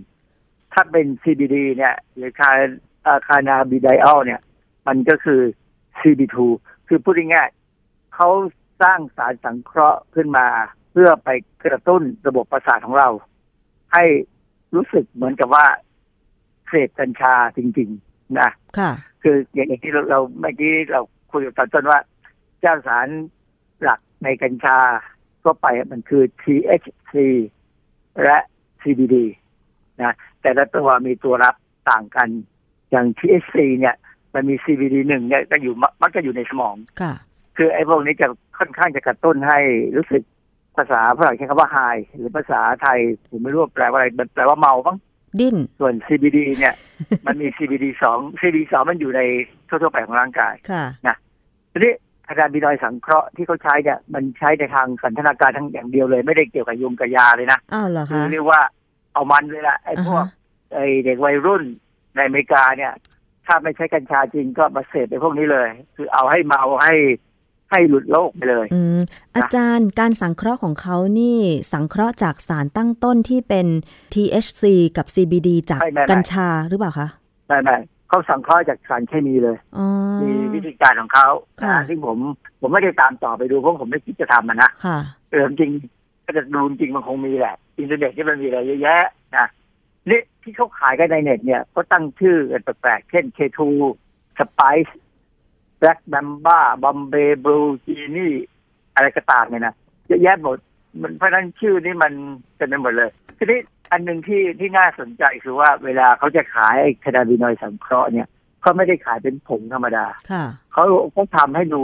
[0.72, 2.50] ถ้าเป็น CBD เนี่ยหรือคา
[3.26, 4.40] คานาบิไดอลเนี่ย
[4.86, 5.40] มันก็คือ
[6.00, 6.36] CB2
[6.88, 8.28] คือพูดง่ายๆเขา
[8.82, 10.46] สร้างสารสังเคราะห์ขึ้นมา
[10.92, 11.28] เพื่อไป
[11.64, 13.08] กระตุ้นระบบประสาทของเรา
[13.92, 14.04] ให้
[14.74, 15.66] รู้สึกเหมือนกับว่า
[16.68, 18.90] เสพกัญชาจริง ๆ นะค่ะ
[19.22, 21.00] คืออย่างที่เราเราเมื่อกี้เรา
[21.32, 22.00] คุยกันตอนต้นว่า
[22.60, 23.08] เจ้าสาร
[23.82, 24.78] หลักในกัญชา
[25.42, 27.14] ทั่วไปมันคือ THC
[28.22, 28.38] และ
[28.82, 29.16] CBD
[30.02, 31.54] นะแต่ละตัวมีตัวรับ
[31.90, 32.28] ต่างกัน
[32.90, 33.94] อย่าง THC เนี่ย
[34.34, 37.14] มันมี CBD หนึ่งเนี่ยก็อยู่มักมักจะอยู่ในสมองค่ะ
[37.56, 38.26] คือไอ้พวกนี้จะ
[38.58, 39.58] ค่อนข้างจะกระตุ้นให้
[39.96, 40.22] รู้สึก
[40.76, 42.98] ภาษาฝรั่งใช้คำว่า high หรือภาษาไทย
[43.30, 44.96] ผมไม่รู้ว่าแปลว่าอะไรมันแปลว่าเมาบ้าง
[45.40, 46.74] ดิ้นส่วน CBD เนี่ย
[47.26, 49.20] มันมี CBD สอง CBD สองมันอยู่ใน
[49.68, 50.84] ทั่วๆไปของร่างกายค่ะ
[51.72, 51.92] ทีนี้
[52.28, 58.60] คานาบินอยด์สังเคราะห์ที่เขาใช้เนี่ยมันใช้ในทางสันทนาการทั้งอย่างเดียวเลย ไม่ได้เกี่ยวกับยุงกับยาเลยนะอ้าวเหรอคือคะเรียกว่า
[59.12, 60.32] เอามันเลยละไอ้พวกอ่าฮะ
[60.74, 61.64] ไอ้เด็กวัยรุ่น
[62.16, 62.92] ในอเมริกาเนี่ย
[63.46, 66.94] ถ้าไม่ใช้กัญชาจริงก็มาเสพไอ้พวกนี้เลย คือเอาให้เมาให้
[67.70, 69.00] ให้หลุดโลกไปเลยอืม
[69.36, 71.38] อาจารย์การสังเคราะห์ของเขานี่
[71.72, 73.66] สังเคราะห์จากสารตั้งต้นที่เป็น
[74.14, 74.64] THC
[74.96, 77.08] กับ CBD จากไม่ไม่ไม่กัญชาหรือเปล่าคะ
[77.48, 77.76] ไม่ไม่
[78.08, 79.86] เขาสังเคราะห์จากสารเคมีเลยอ๋อ
[80.22, 81.28] มีวิธีการของเขา
[81.62, 82.18] ค่ะนะที่ผม
[82.60, 84.98] ผมไม่ได้ตามต่อไปดูเพราะผมไม่คิดจะทำมันนะค่ะ
[85.30, 85.70] เออจริง
[86.24, 89.25] ก็จะดูจริงมันคงมีแหละ อินเทอร์เน็ตที่มันมีอะไรเยอะแยะนะนี่
[90.46, 93.60] ที่เขาขายกันในเน็ตเนี่ยเขาตั้งชื่อกันแปลกๆเช่น K2
[94.38, 94.92] Spice
[95.80, 98.34] Black Mamba Bombay Blue Genie
[98.94, 99.74] อะไรก็ตามเนี่ยนะ
[100.06, 100.58] เยอะแยะหมด
[101.02, 102.12] มันเพราะฉะนั้นชื่อนี้มัน
[102.56, 103.58] เต็มไปหมดเลยทีนี้
[103.90, 108.28] อันหนึ่งที่ที่น่าสนใจคือว่าเวลาเขาจะขายไอ้คานาบินอยด์สังเคราะห์เนี่ย
[108.60, 111.82] เขาไม่ได้ขายเป็นผงธรรมดาค่ะเขาเขาทำให้ดู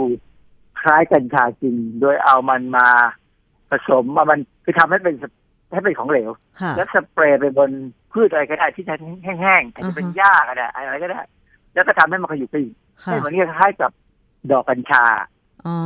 [0.81, 2.87] คล้ายกัญชาจริง โดยเอามันมา
[3.69, 5.25] ผสมมามันคือทำให้เป็นส
[5.73, 6.29] ให้เป็นของเหลว
[6.61, 7.71] ค่ะแล้วสเปรย์ไปบน
[8.11, 8.85] พืชอะไรก็ได้ที่
[9.23, 11.21] แห้งๆอาจจะเป็นอ่าฮะหญ้าก็ได้อะไรก็ได้
[11.73, 13.91] แล้วก็ทำให้มันขยุกขยิบค่ะให้เหมือนคล้ายๆกับ
[14.51, 15.03] ดอกกัญชา
[15.65, 15.77] อ๋อ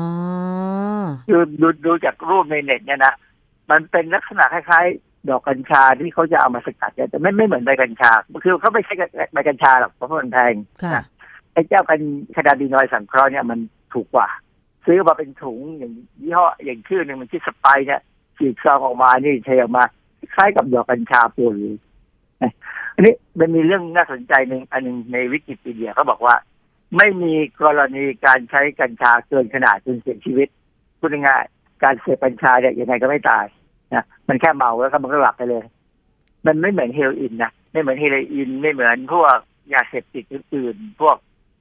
[1.27, 3.13] คือดูดูจากรูปในเน็ตเนี่ยนะ
[3.71, 8.11] มันเป็นลักษณะคล้ายๆ ดอกกัญชาที่เขาจะเอามาสกัดเนี่ยแต่ไม่ไม่เหมือนใบกัญชา
[8.43, 8.93] คือเขาไม่ใช่
[9.33, 11.03] ใบกัญชาหรอกเพราะมันแพงค่ะนะ
[11.53, 11.99] ไอ้เจ้ากัน
[12.35, 13.59] คานาบินอยด์สังเคราะห์เนี่ยมัน
[13.93, 14.27] ถูกกว่า
[14.85, 18.01] ซื้อมาเป็นถุงอย่างยี่ห้ออย่างชื่อหนึ่งมันชื่อสไปร์เนี่ย
[18.37, 19.83] ฉีกซองออกมานี่เทออกมา
[20.35, 21.77] คล้ายกับดอกกัญชาปนเลย
[22.41, 22.53] นะ
[22.95, 26.35] อันนี้มันมีเรื่องน่าสนใจหนึ่งอันหนึงในวิกิพีเดียเขาบอกว่า
[26.97, 30.47] ไม่มีกรณีการใช้กัญชาเกินขนาดจนเสียชีวิต
[30.99, 33.45] พูดง่ายๆการเสพกัญชาเนี่ยยังไงก็ไม่ตาย
[33.93, 35.63] นะมันแค่เมาแล้วก็มันก็หลับไปเลย
[36.45, 39.37] มันไม่เหมือนเฮโรอีนนะไม่เหมือนเฮโรอีนไม่เหมือนพวก
[39.73, 41.15] ยาเสพติดอื่นๆพวก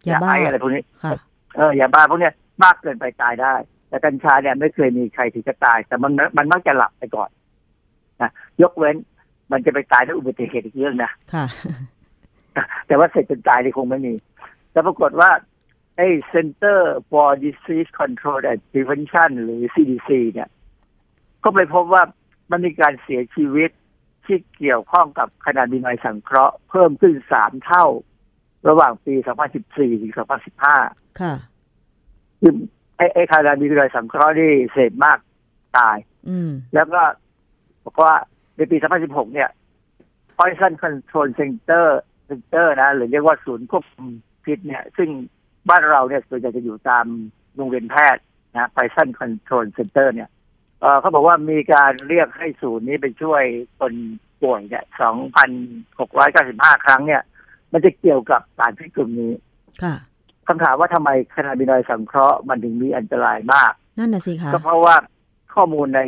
[0.09, 1.13] ยาบ้าไออะไรพวกนี้ค่ะ
[1.57, 3.55] เออยาบ้าพวกเนี้ยมากเกินไปตายได้
[3.89, 7.31] แต่กัญชาเนี่ยไม่เคยมีใครถึงจะตาย แต่มันมันมักจะหลับไปก่อน
[8.21, 8.31] นะ
[8.63, 8.97] ยกเว้น
[9.53, 11.47] มันจะไปตายด้วยอุบัติเหตุอีกเรื่องนะค่ะ
[12.87, 14.15] แต่ว่าเสร็จจนตายนี่คงไม่มี
[14.73, 15.31] แต่ปรากฏว่า
[15.97, 16.79] ไอ้ Center
[17.11, 20.49] for Disease Control and Prevention หรือ CDC เนี่ย
[21.45, 22.03] ก็ไปพบว่า
[22.51, 23.71] มันมีการเสียชีวิต
[24.27, 27.85] ที่เกี่ยวข้องกับคานาบินอยด์สังเคราะห์เพิ่มขึ้นสามเท่า
[28.69, 29.15] ระหว่างปี
[29.59, 30.13] 2014 ถึง
[30.67, 31.35] 2015 ค่ะ
[32.41, 32.55] คือ
[32.97, 35.19] ไอ้ไอ้คาราบินอยด์สังเคราะห์นี่เสพมาก
[35.79, 35.97] ตาย
[36.29, 37.03] อืม แล้วก็
[37.85, 38.15] บอกว่า
[38.57, 39.51] ในปี 2016 เนี่ย
[40.37, 41.87] Poison Control Center
[42.29, 44.07] Center นะ หรือเรียกว่าศูนย์ควบคุม
[44.45, 45.11] พิษเนี่ย ซึ่ง
[45.69, 47.07] บ้านเราเนี่ยส่วนใหญ่จะอยู่ตาม
[47.57, 48.23] โรงเรียนแพทย์
[48.55, 50.29] นะ Poison Control Center เนี่ย
[50.81, 53.43] เอ่อเขาบอกว่ามีการเรียกให้ศูนย์นี้ไปช่วย
[53.79, 53.93] คน
[54.43, 54.85] ป่วยเนี่ย
[55.65, 57.23] 2,695 ครั้งเนี่ย
[57.73, 59.33] มันจะเกี่ยวกับสารพิษกลุ่มนี้
[59.83, 59.95] ค่ะ
[60.49, 64.97] คำถามว่าทำไมคานาบินอยด์สังเคราะห์มันถึงมีอันตรายมาก นั่นน่ะสิคะก็เพราะว่า
[65.55, 66.01] ข้อมูลใน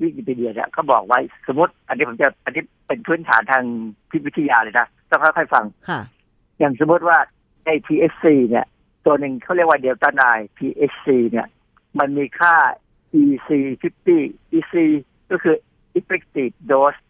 [0.00, 3.64] วิกิพีเดียเนี่ยเขาบอกไว้สมมติ อันนี้ผมจะอันนี้เป็นพื้นฐานทาง
[4.10, 6.00] พิษวิทยาเลยนะต้องค่อยๆฟังค่ะ
[6.58, 7.18] อย่างสมมติว่า
[7.66, 8.66] ใน THC เนี่ย
[9.06, 10.22] ตัวหนึ่งเขาเรียกว่าเดลต้าไน
[10.58, 11.46] THC เนี่ย
[11.98, 12.54] มันมีค่า
[13.22, 13.48] EC
[14.12, 14.74] 50 EC
[15.30, 15.56] ก็คือ
[15.98, 17.00] effective dose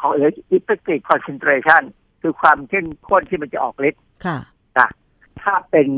[0.00, 1.82] ของหรือ effective concentration
[2.22, 4.38] คือความเข้มข้นที่มันจะออกฤทธิ์ค่ะ
[5.42, 5.88] ถ้าเป็น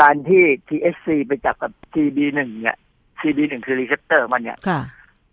[0.00, 2.78] การที่ THC ไปจับกับ CB1 เนี่ย
[3.20, 4.80] CB1 คือ receptor มันเนี่ยค่ะ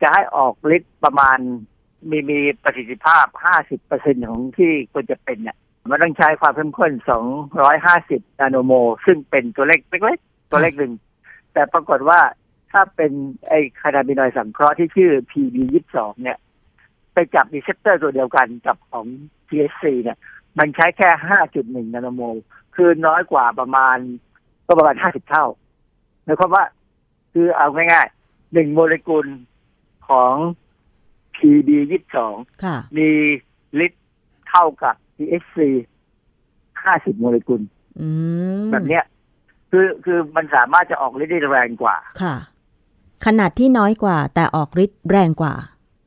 [0.01, 1.37] จะให้ออกฤทธิ์ประมาณ
[2.09, 3.25] มีมีประสิทธิภาพ
[3.77, 5.57] 50%ของที่ควรจะเป็นเนี่ย
[5.89, 6.91] มันต้องใช้ความเข้มข้น
[7.65, 10.93] 250 nanomol ซึ่งเป็นตัวเลขเล็กๆตัวเลขหนึ่ง
[11.53, 12.19] แต่ปรากฏว่า
[12.71, 13.11] ถ้าเป็น
[13.49, 16.37] ไอ้ cannabinoid สังเคราะห์ที่ชื่อ PB22 เนี่ย
[17.13, 19.05] ไปจับ receptor ตัวเดียวกันกับของ
[19.47, 20.17] THC เนี่ย
[20.59, 21.09] มันใช้แค่
[21.53, 22.35] 5.1 นาโนโมล
[22.75, 23.97] คือน้อยกว่าประมาณ
[24.65, 25.45] ก็ประมาณ50เท่า
[26.23, 26.63] หมายความว่า
[27.33, 29.27] คือเอาง่ายๆหนึ่งโมเลกุล
[30.07, 30.33] ของ
[31.35, 31.69] PB
[32.17, 33.09] 22ค่ะมี
[33.85, 34.03] ฤทธิ์
[34.49, 35.57] เท่ากับ THC
[36.45, 37.61] 50โมเลกุล
[37.99, 38.07] อื
[38.61, 39.05] มแบบเนี้ย
[39.71, 42.35] คือคือมันสามารถจะออกฤทธิ์ได้แรงกว่าค่ะ
[43.25, 45.55] ขนาดที่น้อยกว่า แต่ออกฤทธิ์แรงกว่า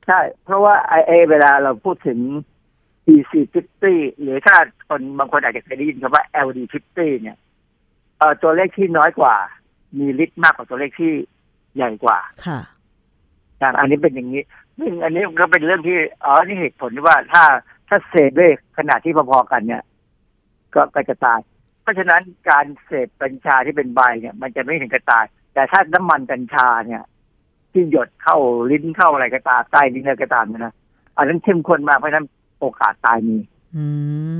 [0.06, 2.18] ใช่ เพราะว่าไอเอเวลาเราพูดถึง
[3.12, 3.32] EC
[3.76, 4.56] 50 หรือถ้า
[4.88, 6.58] คนบางคนอาจจะเคยได้ยินคำว่า LD
[6.92, 7.36] 50 เนี่ย
[8.18, 9.34] เอ่อตัวเลขที่น้อยกว่า
[9.98, 11.12] มีฤทธิ์มากกว่าตัวเลขที่
[11.76, 12.60] ใหญ่กว่า ค่ะ
[13.60, 14.42] นะอันนี้เป็นอย่างนี้
[14.78, 17.44] ซึ่งอันนี้ก็เป็นเรื่องที่อ๋อนี่เหตุผลที่ว่าถ้า
[17.88, 19.82] ถ้าเสพด้วยขนาดที่พอๆกันเนี่ย
[20.74, 21.40] ก็ก็จะตาย
[21.82, 27.02] เพราะฉะนั้นการเสพกัญชาที่เป็นใบเนี่ย มันจะไม่ถึงกับตาย แต่ถ้าน้ำมันกัญชาเนี่ย
[27.72, 28.36] ที่หยดเข้า
[28.70, 30.74] ลิ้นเข้าอะไรก็ตามใต้ลิ้นอะไรก็ตามเนยนะ
[31.16, 32.26] อันนั้นเข้มข้นมากเพราะฉะนั้น
[32.58, 33.38] โอกาสตายมี
[33.76, 33.84] อื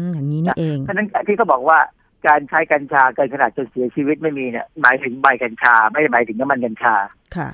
[0.04, 1.78] มอย่างนี้นี่เองเพราะฉะนั้นที่เขาบอกว่า
[2.26, 6.94] การใช้กัญชาเกินขนาดจนเสียชีวิตไม่มีเนี่ยหมายถึงใบกัญชา ไม่ได้หมายถึงน้ำมันกัญชา
[7.36, 7.48] ค่ะ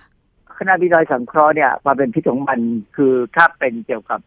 [0.59, 2.61] คณะวิจัยสังเคราะห์เนี่ยความเป็นพิษของมัน
[2.97, 4.21] คือถ้าเป็นเกี่ยวกับ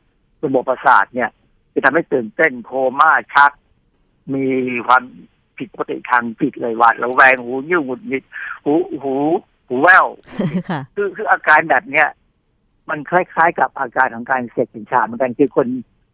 [0.44, 1.30] ระบบประสาทเนี่ย
[1.74, 3.52] จะทำให้ตื่นเต้นโคม่าชัก
[4.34, 4.46] มี
[4.88, 5.04] ความ
[5.58, 8.24] ผิดปกติทางจิตเลยหวาดระแวงหูยิ้วหงุดหงิด
[8.64, 9.14] หูหู
[9.68, 10.08] หูแว่ว
[10.70, 12.08] ค่ะคือคืออาการแบบเนี้ย
[12.90, 15.68] มันคล้ายๆ กับอาการของการเสพกัญชาเหมือนกันคือคน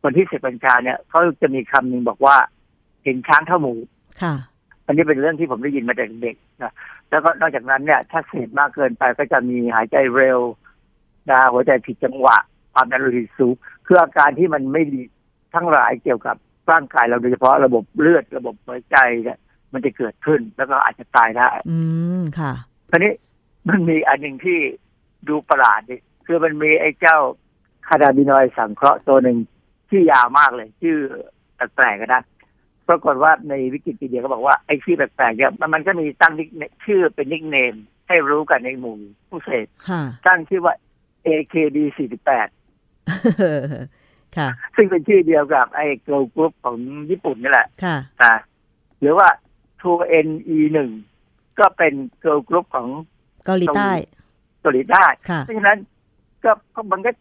[0.03, 2.35] คนที่เสพกัญชาเนี่ยเขาจะมีคำหนึ่งบอกว่า
[3.03, 3.73] เห็นช้างเท่าหมู
[4.21, 4.33] ค่ะ
[4.85, 6.73] อันนี้เป็นเรื่องที่ผมได้ยินมาแต่เด็กๆนะ
[7.09, 10.39] แล้วก็นอกจากนั้นเนี่ย ถ้าเสพมากเกินไปก็จะมีหายใจเร็ว
[11.29, 12.37] นะหัวใจผิดจังหวะ
[12.73, 13.53] ความดันโลหิตสูง
[13.85, 15.01] คืออาการที่มันไม่ดี
[15.53, 16.35] ทั้งหลายเกี่ยวกับ
[16.71, 19.39] ร่างกายเราโดยเฉพาะระบบเลือดระบบหัวใจเนี่ย
[19.73, 21.77] มันจะเกิดขึ้นแล้วก็อาจจะตายได้ อื
[22.21, 22.53] มค่ะ
[22.89, 23.13] ทีนี้
[23.69, 24.59] มันมีอันหนึ่งที่
[25.29, 27.17] ดูประหลาดดีคือมันมีไอ้เจ้า
[27.87, 29.37] cannabinoid สังเคราะห์ตัวหนึ่ง
[29.93, 30.97] ที่ยาวมากเลย ชื่อ
[31.55, 32.19] แปลกๆก็ได้
[32.87, 37.75] ปรากฏว่าในวิกิพีเดียก็บอกว่าไอ้ชื่อแปลกๆเนี่ยมันมันก็มีตั้ง nickna- ชื่อเป็น nickname
[38.07, 38.97] ให้รู้กันในหมู่
[39.29, 40.73] ผู้เสพค่ะตั้งชื่อว่า
[41.27, 41.77] AKB
[42.67, 46.77] 48ค่ะ ซึ่งเป็นชื่อเดียวกับไอ้ girl group ของ
[47.09, 48.35] ญี่ปุ่นนี่แหละ ค่ะนะ
[48.99, 49.27] หรือว่า
[49.81, 50.59] 2NE
[51.07, 52.87] 1 ก็เป็น girl group ของ
[53.45, 53.91] เกาหลีใต้
[54.61, 55.79] เกาหลีใต้ค่ะเพราะฉะนั้น
[56.43, 57.11] ก็ก็มันก็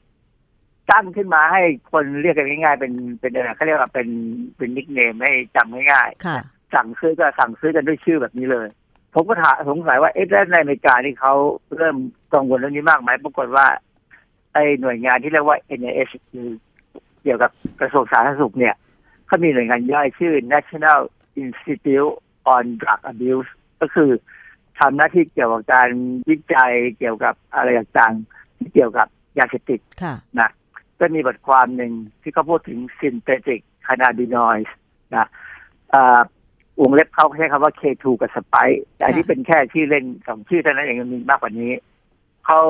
[0.91, 1.63] ตั้งขึ้นมาให้
[1.93, 4.09] คนเรียกกันง่ายๆ เป็นเป็นอะไรเขาเรียกว่าเป็น
[4.57, 8.69] เป็นนิกเนมให้จำง่ายค่ะๆสั่งซื้อก็สั่งซื้อกันด้วยชื่อแบบนี้เลย
[9.15, 11.35] ผมก็ถามสงสัยว่าเอ๊ะแล้วในอเมริกานี่เขา
[11.77, 11.97] เริ่ม
[12.33, 13.67] กังวลเรื่องนี้มากไหมปรากฏว่า
[14.53, 16.49] ไอ้หน่วยงานที่เรียกว่า NIH คือ
[17.23, 18.75] เกี่ยวกับกระทรวงสาธารณสุขเนี่ย
[19.27, 21.01] เขามีหน่วยงานย่อยชื่อ National
[21.43, 22.15] Institute
[22.55, 24.11] on Drug Abuse ก็คือ
[24.79, 25.89] ทำหน้าที่เกี่ยวกับการ
[26.29, 29.07] วิจัยเกี่ยวกับอะไรต่างๆที่เกี่ยวกับ
[29.39, 30.51] ยาเสพติดค่ะนะ
[31.03, 31.93] ก็มีบทความหนึ่ง
[32.23, 34.73] ที่เขาพูดถึง synthetic cannabinoids
[35.17, 35.29] นะ
[35.95, 36.21] อ่า
[36.81, 38.55] วงเล็บเขาใช้คำว่า K2 กับ Spice
[38.97, 41.73] แต่อันนี้ค่ะเป็นแค่ชื่อเล่นสองชื่อเท่านั้นเองมันมีมากกว่านี้
[42.47, 42.61] เขา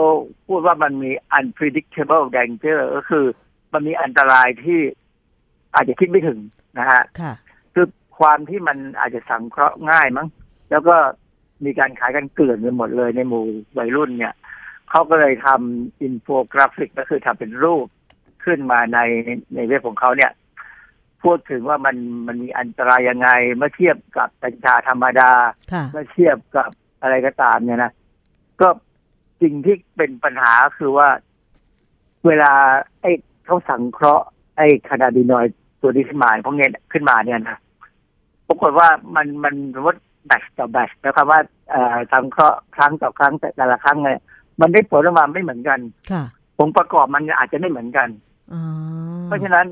[0.46, 3.24] พูดว่ามันมี unpredictable danger ก็คือ
[3.72, 4.80] มันมีอันตรายที่
[5.74, 6.40] อาจจะคิดไม่ถึง
[6.78, 7.32] นะฮะค่ะ
[7.74, 7.86] คือ
[8.18, 10.28] ความที่มันอาจจะสังเคราะห์ง่ายมั้ง
[10.70, 10.96] แล้วก็
[11.64, 13.44] มีการขายกันเกลื่อนไปหมดเลยในหมู่
[13.78, 14.34] วัยรุ่นเนี่ย
[14.90, 17.86] เขาก็เลยทำอินโฟกราฟิกก็คือทำเป็นรูป
[18.44, 18.98] ขึ้นมาใน
[19.54, 20.32] ในเว็บของเขาเนี่ย
[21.22, 25.30] พูดถึงว่ามันมันมีอันตรายยังไง เมื่อเทียบกับกัญชาธรรมดา
[25.72, 26.70] ค่ะเมื่อเทียบกับ
[27.02, 27.92] อะไรก็ตามเนี่ยนะ
[28.60, 28.68] ก็
[29.42, 31.08] สิ่งที่เป็นปัญหาคือว่า
[32.26, 32.52] เวลา
[33.02, 33.12] ไอ้
[33.44, 34.26] เขาสังเคราะห์
[34.56, 37.58] ไอ้คานาบินอยด์ตัวนี้ขึ้นมาพวกเนี้ยขึ้นมาเนี่ยนะ
[38.48, 41.40] ปรากฏว่ามันมันสมมติแบชต่อแบชนะครับว่า
[41.70, 44.20] เอ่อสังเคราะห์ครั้งต่อครั้งแต่แต่ละครั้งเนี่ย
[44.60, 45.80] มันได้ผลออกมาไม่เหมือนกัน
[46.12, 46.24] ค่ะ
[46.58, 48.31] ผลประกอบมันอาจจะไม่เหมือนกันอ๋อ
[49.26, 49.66] เพราะฉะนั้น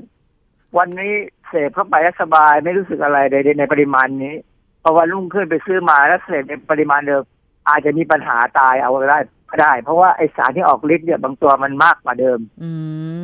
[0.78, 1.12] วันนี้
[1.48, 4.34] เสพเข้าไปแล้วสบายไม่รู้สึกอะไรใดๆในปริมาณนี้
[4.82, 7.22] พอวันรุ่งขึ้นไปซื้อมาแล้วเสพในปริมาณเดิม
[7.68, 9.18] อาจจะมีปัญหาตายเอาได้
[9.50, 12.70] ก็ได้ เพราะว่าไอสารที่ออกฤทธิ์เนี่ยบางตัวมันมากกว่าเดิม อื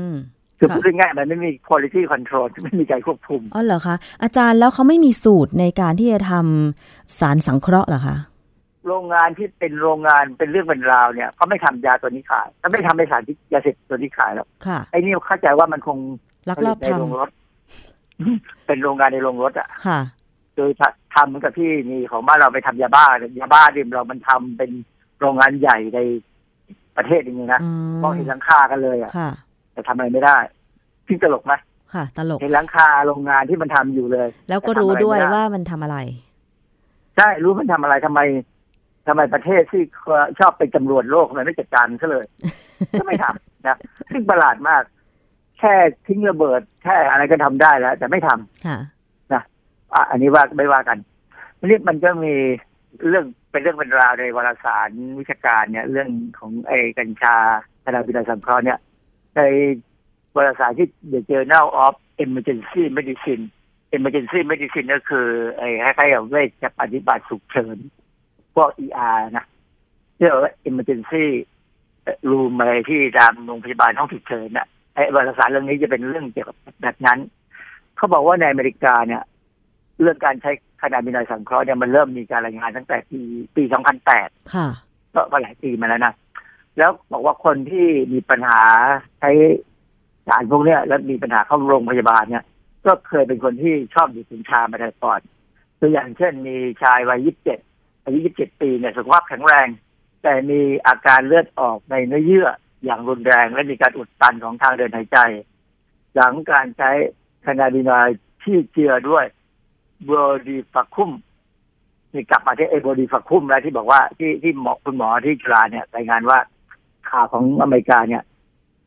[0.09, 0.13] ม
[0.59, 8.17] คือค่ะพูดง่ายๆมันไม่มี quality control ไม่มีการควบคุมอ๋อเหรอคะอาจารย์แล้วเขาไม่มีสูตรในการที่จะทำสารสังเคราะห์เหรอคะ
[8.87, 15.99] โรงงานที่เป็นโรงงานเป็นเรื่องเป็นราวเนี่ยเขาไม่ทำยาตัวนี้ขายเขาไม่ทำในสารที่ยาเสพติดตัวนี้ขายแล้วค่ะไอ้นี่เข้าใจว่ามันคง
[16.49, 17.29] ลักลอบผลิตในทโรงรถ
[18.67, 20.01] เป็นโรงงานในโรงรถอะำค่ะ
[20.57, 20.71] โดย
[21.15, 24.71] ทำเหมือนกับที่นี่ของบ้านเราไปทำยาบ้าเนี่ยยาบ้าดิมเรามันทำเป็น
[25.21, 25.99] โรงงานใหญ่ใน
[26.97, 29.31] ประเทศอย่างนี้นะอืมมองเห็นหลังคากันเลยอะค่ะ
[29.73, 30.37] แต่ทำอะไรไม่ได้
[31.07, 31.53] ซึ่งตลกไหม
[31.95, 35.99] ค่ะ ตลกเห็นหลังคาโรงงานที่มันทำอยู่เลย แล้วก็แต่ทำรู้อะไรด้วยไม่ไว่ามันทำอะไร
[37.17, 38.21] ใช่รู้มันทำอะไรทำไม
[39.07, 39.83] ทำไมประเทศที่
[40.39, 42.27] ชอบเป็นตำรวจโลกทำไมไม่จัดการมันซะเลย
[42.99, 43.79] ก็ไม่ทำนะ
[44.13, 44.83] ซึ่งประหลาดมาก
[45.59, 45.75] แค่
[46.07, 48.79] ทิ้งระเบิด แค่อะไรก็ทำได้แล้ว แต่ไม่ทำค่ะ
[49.33, 50.99] อะอันนี้ว่าไม่ว่ากัน
[51.59, 52.35] ทีนี้มันก็มี
[53.09, 57.37] เรื่องเป็นเรื่องเป็นราวในวารสารวิชาการเนี่ย เรื่องของไอ้กัญชา
[57.85, 58.79] คณะวิทยาสังเคราะห์เนี่ย
[59.37, 59.41] ใน
[60.37, 61.95] วารสารที่ The Journal of
[62.25, 63.45] Emergency Medicine
[63.97, 65.27] Emergency Medicine ก็คือ
[65.59, 67.79] ไอ้คล้ายๆกับเวชปฏิบัติฉุกเฉิน
[68.57, 69.47] พวก ER นะ
[70.19, 71.25] เรียกว่า Emergency
[72.31, 77.19] Room อะไรที่ตามโรงพยาบาลห้องฉุกเฉินน่ะไอ้วารสารเรื่องนี้จะเป็นเรื่องเกี่ยวกับแบบนั้น
[77.97, 79.23] เขาบอกว่าในอเมริกาเนี่ย
[80.01, 80.51] เรื่องการใช้
[80.81, 83.21] คานาบินอยด์สังเคราะห์เนี่ยมันเริ่มมีการรายงานตั้งแต่ปี
[83.57, 83.63] ปี
[84.09, 84.69] 2008 ค่ะ
[85.15, 86.15] ก็ก็หลายปีมาแล้วนะ
[86.79, 88.61] แล้วบอกว่าคนที่มีปัญหา
[89.21, 89.31] ใช้
[90.29, 92.45] สารพวกเนี้ย แล้วมีปัญหาเข้าโรงพยาบาลเนี่ย
[92.87, 95.21] ก็เคยเป็นคนที่ชอบดื่มกัญชามาแต่ก่อน
[95.81, 97.66] ตัวอย่างเช่นมีชายวัย 27
[98.07, 99.69] อายุ 27 ปีเนี่ยสุขภาพแข็งแรง
[100.23, 102.49] แต่มีอาการเลือดออกในเนื้อเยื่อ
[102.85, 105.19] อย่างรุนแรงและมีการอุดตันของทางเดินหายใจ
[106.15, 106.91] หลังการใช้
[107.45, 108.09] คานาบินอย
[108.43, 109.25] ที่เจือด้วย
[110.05, 111.11] เบอร์ดีฟักคุม
[112.13, 116.39] นี่กลับมาที่เอโบดีฟักคุมแล้วที่บอกว่าที่ที่หมอคุณหมอที่จุฬาเนี่ยรายงานว่า
[117.11, 118.23] ข่าวของอเมริกาเนี่ย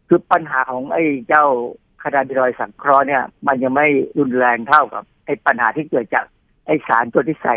[0.08, 1.46] คือปัญหาของไอ้เจ้า
[2.02, 3.88] คานาบินอยสังเคราะห์เนี่ย มันยังไม่
[4.20, 6.26] รุนแรงเท่ากับไอ้ปัญหาที่เกิดจาก
[6.66, 7.56] ไอ้สารตัวที่ใส่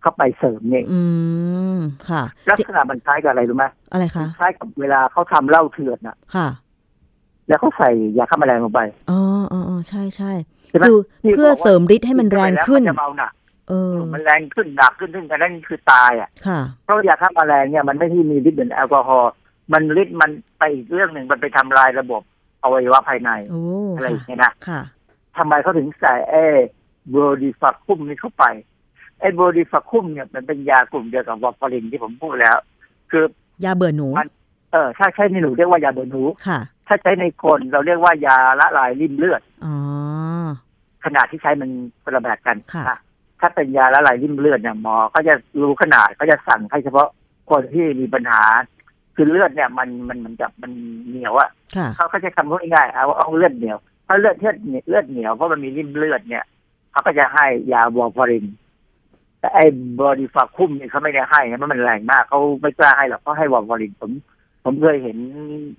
[0.00, 1.00] เข้าไปเสริมเนี่ยอื
[1.76, 1.78] ม
[2.10, 6.48] ค่ะ ลักษณะมันคล้ายกับอะไรรู้ไหมอะไรคะคล้ายกับเวลาเขาทำเหล้าเถื่อนน่ะค่ะ
[7.48, 8.80] แล้วเขาใส่ยาฆ่าแมลงลงไป
[9.10, 9.20] อ๋อ
[9.52, 10.32] อ๋ออ๋อใช่ใช่
[10.68, 13.32] ใช่ไหมคือที่เพื่อบอกว่าเสริมฤทธิ์ให้มันแรงขึ้นแล้วมัจะเมาหนัก
[13.68, 19.30] เออมันแรงขึ้นหนักขึ้นขึ้นกันนั่นคือตายอะค่ะเพราะยาฆ่าแมลงเนี่ยมันไม่ที่มีฤทธิ์เหมือนแอลกอฮอล์
[19.72, 22.22] มันฤทธิ์มันไปอีกเรื่องหนึ่งมันไปทำลายระบบ
[22.62, 23.62] อวัยวะภายในโอ้
[23.96, 24.80] อะไรอย่างค่ะเงี้ยนะค่ะ
[25.36, 26.42] ทำไมเขาถึงใส่ไอ้
[27.08, 28.44] โบรดีฟักคุมนี่เข้าไป
[29.20, 32.56] ไอ้โบรดีฟักคุมเนี่ยมันเป็นยากลุ่มเดียวกับวอร์ฟารินที่ผมพูดแล้ว
[33.10, 33.24] คือ
[33.64, 34.28] ยาเบื่อหนูมัน
[34.72, 39.74] เออถ้าใช้ในหนูเรียกว่ายาเบื่อหนูค่ะ ถ้าใช้ในคนเราเรียกว่ายาละลายริ่มเลือดอ๋อ
[41.04, 41.70] ขนาดที่ใช้มัน
[42.02, 42.98] คนละแบบกันค่ะนะ
[43.40, 47.08] ถ้าเป็นยาละลายริ่มเลือดเนี่ยหมอเขาจะรู้ขนาดเขาจะสั่งให้เฉพาะ
[47.50, 48.42] คนที่มีปัญหา
[49.16, 50.72] คือเลือดเนี่ย มันมันมันจะมัน
[51.08, 54.56] เหนียวอะค่ะเขาเขาจะคำพูดง่ายๆเอาเอาเลือดเหนียวถ้าเลือดเลือด
[54.88, 56.44] เลือดเหนียวเพราะมันมีริ่มเลือดเนี่ย
[56.90, 58.46] เขาก็จะให้ยาวอร์ฟาริน
[59.46, 59.66] แต่ไอ้
[60.00, 64.10] brodifacoum เนี่ยเขาไม่ได้ให้นะเพราะมันแรงมากเขาไม่กล้าให้หรอกเขาให้วอร์ฟารินผม
[64.64, 65.18] ผมเคยเห็น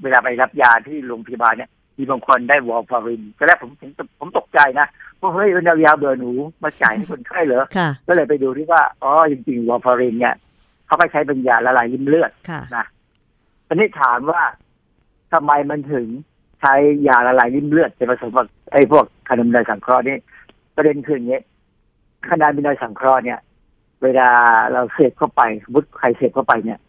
[0.04, 3.90] เวลาไปรับยาที่โรงพยาบาลเนี่ยมีบางคนได้วอร์ฟารินก็แรกผมผม
[4.20, 4.88] ผมตกใจนะ
[5.22, 6.32] ว่าเฮ้ยเอายาเบื่อหนู
[6.64, 10.36] มาจ่ายให้คนไข้เหรอค่ะก็เลยไปดูที่ว่าอ๋อจริงๆวอร์ฟารินเนี่ย
[10.86, 12.86] เขาก็ใช้เป็นยาละลายริ่มเลือดค่ะนะ
[13.68, 14.42] ตอนนี้ถามว่า
[15.34, 16.08] ทำไมมันถึง
[16.60, 16.74] ใช้
[17.08, 20.18] ยาละลายริ่มเลือดไปผสมกับไอ้พวก cannabinoid สังเคราะห์นี่
[20.76, 21.40] ประเด็นคืออย่างนี้
[22.28, 23.40] คานาบินอยด์สังเคราะห์เนี่ย
[24.04, 24.30] เวลา
[24.74, 26.80] เราเสพเข้าไปสมมติใครเสพเข้าไปเนี่ย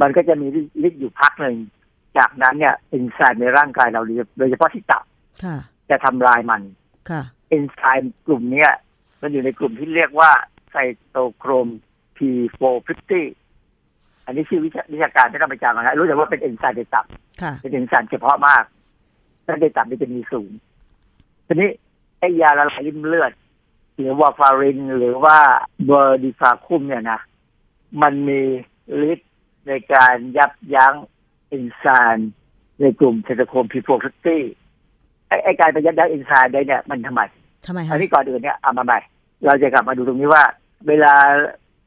[0.00, 0.46] มันก็จะมี
[0.86, 1.56] ฤทธิ์อยู่พักหนึ่ง
[2.18, 4.02] จากนั้นเนี่ยเอนไซม์ในร่างกายเรา
[4.38, 5.04] โดยเฉพาะที่ตับ
[5.44, 5.56] ค่ะ
[5.90, 6.62] จะทำลายมัน
[7.10, 8.70] ค่ะเอนไซม์กลุ่มเนี้ย
[9.22, 10.30] มันอยู่ในกลุ่มที่เรียกว่า
[10.70, 10.76] ไซ
[11.08, 11.68] โตโครม
[12.16, 13.12] P450
[14.24, 17.06] อันนี้ชื่อวิชาวิชาการไม่ต้องไปจำนะรู้แต่ว่าเป็นเอนไซม์ในตับ
[17.42, 18.64] ค่ะเป็นเอนไซม์เฉพาะมาก
[19.46, 20.50] ถ้าในตับมันจะมีสูง
[21.46, 21.70] ทีนี้
[22.18, 23.32] ไอ้ยาละลายริ่มเลือด
[23.98, 25.38] หรือวาฟารินหรือว่า
[25.84, 27.20] เบอร์ดิฟาคุมเนี่ยนะ
[28.02, 28.40] มันมี
[29.10, 29.30] ฤทธิ์
[29.68, 30.94] ในการยับยั้ง
[31.48, 31.84] เอนไซ
[32.16, 32.30] ม์
[32.80, 34.26] ในกลุ่มไซโตโครม P450
[35.28, 37.22] ไอ้ไอ้การไปยับยั้งเอนไซม์ได้เนี่ยมันทำไม
[37.66, 38.98] ทำไมอัคะนนี้ก่อนอื่นเนี่ยเอามาใหม่
[39.46, 40.44] เราจะกลับมาดูตรงนี้ว่า
[40.88, 41.14] เวลา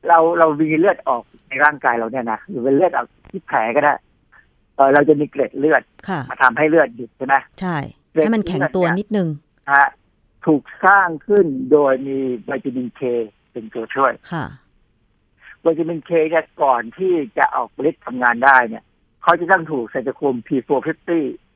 [0.07, 3.93] เราเรามีเลือดออกในร่างกายเราเนี่ยนะหรือเป็นเลือดออกที่แผลก็ได้
[4.75, 7.77] เออเราจะมีเกล็ดเลือดค่ะมาทำให้เลือดหยุดใช่ไหมใช่
[8.11, 9.27] ให้มันแข็งตัวนิดนึง
[9.71, 9.85] ฮะ
[10.45, 12.17] ถูกสร้างขึ้นโดยมี
[12.49, 13.01] วิตามินเค
[13.51, 14.45] เป็นตัวช่วยค่ะ
[15.65, 18.83] วิตามินเคเนี่ยก่อนที่จะออกฤทธิ์ทำงานได้เนี่ย
[19.23, 21.09] เขาจะต้องถูกไซโตโครม P450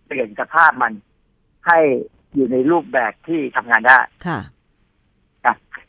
[0.05, 0.93] เปลี่ยนสภาพมัน
[1.67, 1.79] ให้
[2.35, 4.39] อยู่ในรูปแบบที่ทำงานได้ ค่ะ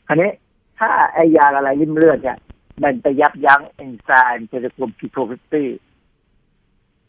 [0.07, 0.31] คราวนี้
[0.79, 2.37] ถ้าไอยาละลายริ่มเลือดเนี่ย
[2.83, 5.69] มันไปยับยั้งเอนไซม์ cytochrome P450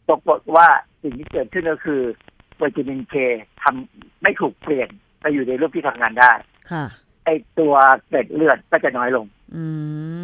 [0.07, 0.67] ปรากฏว่า
[1.01, 2.01] สิ่งที่เกิดขึ้นก็คือ
[2.59, 3.15] วิตามินเค
[3.61, 4.89] มันไม่ถูกเปลี่ยน
[5.23, 6.31] ไปอยู่ในรูปที่ทำงานได้
[6.71, 6.85] ค่ะ
[7.25, 7.73] ไอตัว
[8.07, 9.65] เกล็ดเลือดก็จะน้อยลง อื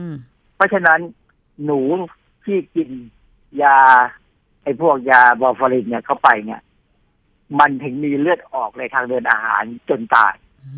[0.08, 0.10] ม
[0.56, 1.00] เพราะฉะนั้น
[1.66, 1.80] หนู
[2.46, 2.90] ที่กิน
[3.64, 3.78] ยา
[4.64, 6.62] ไอพวกยาบอร์ฟารินเนี่ยเข้าไปเนี่ย
[7.60, 10.34] มันถึงมีเลือดออกในทางเดินอาหารจนตาย
[10.66, 10.74] อื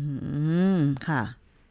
[0.76, 1.22] ม ค่ะ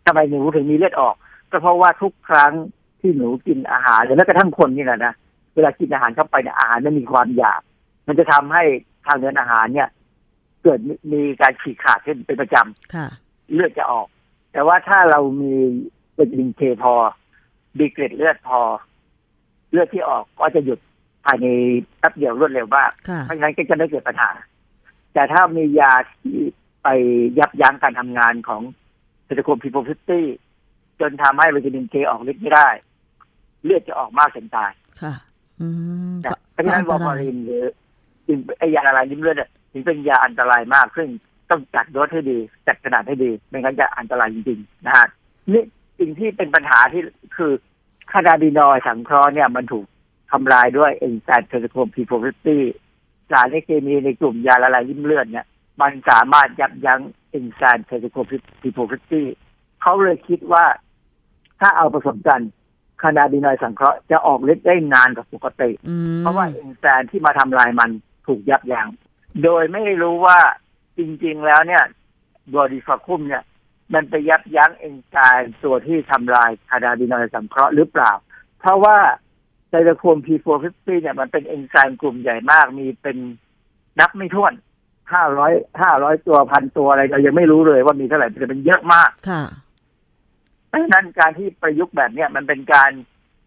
[0.05, 1.15] ทำไมหนูถึงมีเลือดออก
[1.51, 2.53] ก็เพราะว่าทุกครั้ง
[3.01, 5.13] ที่หนูกินอาหารหรือแม้กระทั่งคนนี่แหละนะ
[5.53, 7.61] เวลากินอาหารเข้าไปเนี่ยอาหารมันมีความอยาก
[8.07, 8.63] มันจะทำให้
[9.05, 9.89] ทางเดินอาหารเนี่ย
[10.63, 13.07] เกิดมีมีการฉีกขาดขึ้นเป็นประจำค่ะ
[13.53, 14.07] เลือดจะออก
[14.53, 15.53] แต่ว่าถ้าเรามี
[16.17, 16.93] วิตามินเคพอ
[17.79, 18.59] ดีเกรดเลือดพอ
[19.71, 20.79] เลือดที่ออกก็จะหยุด
[21.25, 21.47] ภายใน
[21.99, 24.31] แป๊บเดียวรวดเร็วมากค่ะเพราะฉะนั้นก็จะไม่เกิดปัญหา
[25.13, 26.37] แต่ถ้ามียาที่
[26.83, 26.87] ไป
[27.39, 28.61] ยับยั้งการทำงานของ
[29.25, 30.25] เซตโคมพิโพฟิตี้
[31.01, 32.67] จนทำให้วิตามินเคออกฤทธิ์ไม่ได้
[33.63, 35.13] เลือดจะออกมากจนตายค่ะ
[35.59, 35.67] อืม
[36.11, 37.63] มนะก็เพราะฉะนั้นวก็ออันตร์รายรินหรือ
[38.59, 41.09] ไอยาละลายริ่มเลือดเนี่ย ถึงเป็นยาอันตรายมาก ซึ่ง
[41.49, 45.07] ต้องจัดโดสให้ดี จัดขนาดให้ดี ไม่งั้นจะอันตรายจริงๆนะฮะ
[45.51, 45.63] นี่
[45.99, 47.03] สิ่งที่เป็นปัญหาที่
[47.37, 47.51] คือ
[48.11, 49.85] cannabinoid สังเคราะห์เนี่ยมันถูก
[50.31, 52.63] ทำลายด้วยเอนไซม์เทอร์โคมพีโฟฟิตี้
[53.31, 55.45] สารเคมีในกลุ่มยาละลายริ่มเลือดเนี่ย
[55.81, 57.01] มันสามารถยับยั้ง
[57.31, 58.25] เอนไซม์เทอร์โคม
[58.61, 59.27] พีโฟฟิตี้
[59.81, 60.65] เขาเลยคิดว่า
[61.59, 62.41] ถ้าเอาผสมกัน
[63.01, 67.89] cannabinoid สังเคราะห์จะออกฤทธิ์ได้นานกว่าปกติอืมเพราะว่าเอนไซม์ที่มาทำลายมัน
[68.27, 68.87] ถูกยับยัง้ง
[69.43, 70.39] โดยไม่รู้ว่า
[70.97, 71.83] จริง ๆ แล้วเนี่ย
[72.55, 73.43] brodifacoum เนี่ย
[73.93, 78.11] มันไปยับยั้งเอนไซม์ตัวที่ทำลาย cannabinoid สังเคราะห์หรือเปล่า
[78.59, 78.97] เพราะว่า
[79.69, 83.17] ไซโตโครม P450 เนี่ยมันเป็นเอนไซม์กลุ่มใหญ่มากมีเป็น
[83.99, 84.53] นับไม่ถ้วน
[85.13, 89.43] ห้าร้อยห้าร้อยตัวพันตัวอะไรเรายังไม่รู้เลยว่ามีเท่าไหร่แต่เป็นเยอะมากค่ะ
[90.67, 92.91] เพราะฉะนั้นการที่ประยุกต์แบบเนี้ยมันเป็นการ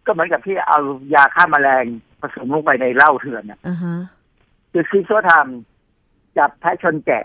[0.05, 0.79] ก็เหมือนกับที่เอา
[1.13, 1.85] ยาฆ่าแมลง
[2.21, 3.95] ผสมลงไปในเหล้าเถื่อนน่ะอ่าฮะ
[4.71, 5.74] คือซีโซทำ
[6.37, 7.23] จับแพะชนแกะ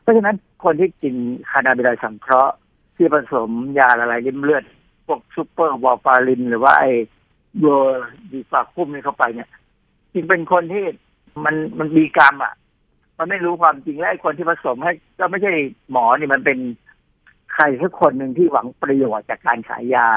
[0.00, 1.14] เพราะฉะนั้นคนที่กิน
[1.50, 2.54] คานาบิไดสังเคราะห์
[2.96, 4.64] ที่ผสมยาละลายริ่มเลือด
[5.06, 6.90] พวก superwarfarin หรือว่าไอ้
[7.58, 9.48] brodifacoum นี่เข้าไปเนี่ย
[10.12, 10.84] จริงเป็นคนที่
[11.44, 12.54] มันมันมีกรรมอะ
[13.18, 15.52] มันไม่รู้ความจริงและไอ้คนที่ผสมให้ ก็ไม่ใช่
[15.90, 16.58] หมอนี่มันเป็น
[17.54, 20.08] ใครสักคนหนึ่งที่หวังประโยชน์จากการขายยา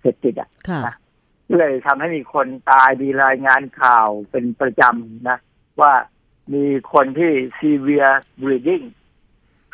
[0.00, 0.94] เสพติดอะค่ะนะ
[1.58, 5.38] เลยทำให้มีคนตายมีรายงานข่าวเป็นประจำนะ
[5.80, 5.92] ว่า
[6.52, 8.84] มีคนที่ severe bleeding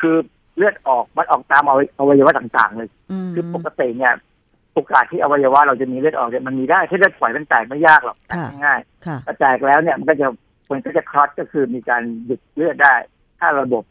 [0.01, 0.15] คือ
[0.57, 4.13] เลือดออกมันออกตามอวัยอวัยวะต่างๆ เลยอืมคือปกติเนี่ย
[4.73, 10.27] โอกาสที่อวัยวะเราจะมีเลือดออกเนี่ยมันมีได้ถ้าเลือดฝอยมันแตกไม่ยากหรอกแตกง่ายค่ะๆแต่แตกแล้วเนี่ยมันก็จะ
[10.71, 12.93] มันก็จะคลอตก็คือมีการหยุดเลือดได้
[13.39, 13.83] ถ้าระบบ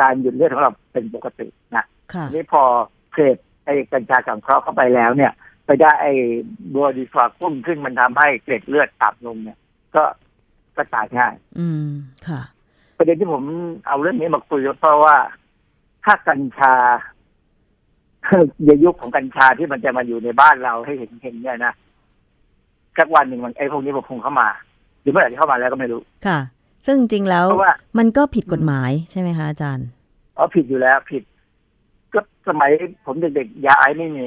[0.00, 2.62] การหยุดเลือดของเราเป็นปกตินะค่ะทีนี้พอ
[3.14, 5.32] เสพไอ้กัญชาสังเคราะห์เข้าไปแล้วเนี่ย
[5.66, 6.12] ไปได้ไอ้
[6.74, 9.58] บัวดีฟาคุ้มซึ่งมันทำให้เกล็ดเลือดต่ำลงเนี่ย
[9.96, 10.04] ก็
[10.78, 11.86] ก็ตายง่าย อืม
[12.28, 12.40] ค่ะ
[12.96, 13.42] ประเด็นที่ผม
[13.86, 15.16] เอาเรื่องนี้มาคุยก็เพราะว่า
[16.04, 16.74] ถ้ากัญชา
[18.66, 21.72] ในยุคของกัญชาที่มันจะมาอยู่ในบ้านเราให้เห็นเห็นเนี่ยนะ
[22.98, 24.48] สักวันหนึ่งมันไอ้พวกนี้มันคงเข้ามา
[25.00, 26.38] หรือเมื่อไหร่ที่เข้ามาแล้วก็ไม่รู้ ค่ะ
[26.86, 29.88] ซึ่งจริงๆแล้วเพราะว่ามันก็ผิดกฎหมายใช่ไหมคะอาจารย์
[30.36, 31.22] อ๋อผิดอยู่แล้วผิด
[32.12, 32.70] ก็สมัย
[33.06, 34.26] ผมเด็กๆยาไอซ์ไม่มี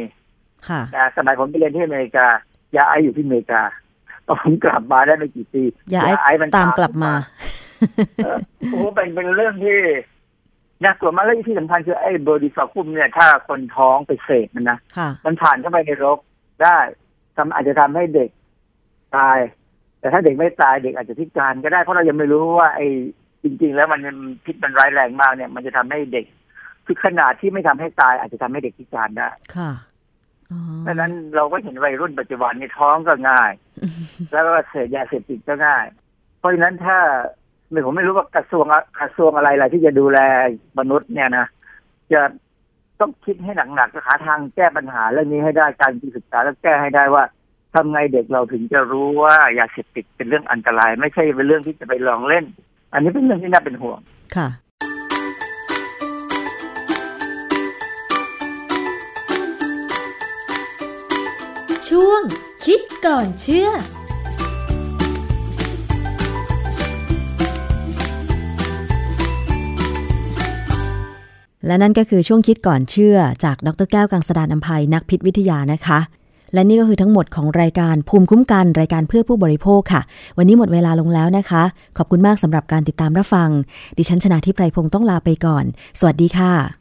[0.68, 2.28] ค่ะแต่สมัยผมไปเรียนที่อเมริกา
[2.76, 3.62] ยาไอซ์อยู่ที่อเมริกา
[4.28, 7.14] พอผมกลับมาได้ไม่กี่ปีอย่าไอ้ซ์นตามกลับมา
[8.24, 8.38] เออ
[8.72, 9.78] โอ้โหเป็นเป็นเรื่องที่
[10.84, 16.20] น่ากลัวมากและที่สำคัญคือไอ้เบอร์ดีฟาคุมเนี่ย ถ้าคนท้องไปเสพมันนะค่ะมันผ่านเข้าไปในรก
[16.64, 16.78] ได้
[17.38, 18.30] ทำอาจจะทำให้เด็ก
[19.18, 19.38] ตาย
[20.00, 22.88] แต่ถ้าเด็กไม่ตายเด็กอาจจะพิการก็ได้เพราะเรายังไม่รู้ว่า ไอ้
[23.44, 24.02] จริง ๆ แล้วมัน
[24.46, 26.26] พิษมันร้ายแรงมากเนี่ย มันจะทำให้เด็ก
[26.86, 29.72] คือขนาดที่ไม่ทำให้ตายอาจจะทำให้เด็กพิการได้ค่ะ
[30.52, 33.52] อ๋อดังนั้นเราก็เห็นวัยรุ่นปัจจุบันนี่ท้องก็ง่าย
[34.32, 35.86] แล้วก็เสพยาเสพติดก็ง่าย
[36.40, 36.98] เพราะฉะนั้นถ้า
[37.70, 40.20] ไม่ผมไม่รู้ว่ากระทรวงอะกระทรวงอะไรล่ะที่จะดูแล
[40.80, 41.46] มนุษย์เนี่ยนะ
[42.14, 42.22] จะ
[43.00, 47.24] ต้องคิดให้หนักๆหาทางแก้ปัญหาเรื่องนี้ให้ได้การศึกษาแล้วแก้ให้ได้ว่า
[47.74, 52.46] ทำไงเด็กเราถึงจะรู้ว่ายาเสพติดเป็นเรื่องอันตราย ไม่ใช่เป็นเรื่องที่จะไปลองเล่น
[52.94, 54.00] อันนี้เป็นเรื่องที่น่าเป็นห่วง
[54.36, 54.48] ค่ะ
[61.96, 62.22] ช่วง
[62.66, 76.00] คิดก่อนเชื่อและนั่นก็คือช่วงคิดก่อนเชื่อจากดรแก้วกังสดานนภัยนักพิษวิทยานะคะ
[76.54, 80.02] และนี่ก็คือทั้งหมดของรายการภูมิคุ้มกันรายการเพื่อผู้บริโภคค่ะ
[80.38, 81.64] วันนี้หมดเวลาลงแล้วนะคะ
[81.98, 83.50] ขอบคุณมากสำหรับการติดตามรับฟัง
[83.98, 85.66] ดิฉันชนะทิพไพรพงศ์ต้องลาไปก่อน
[86.00, 86.81] สวัสดีค่ะ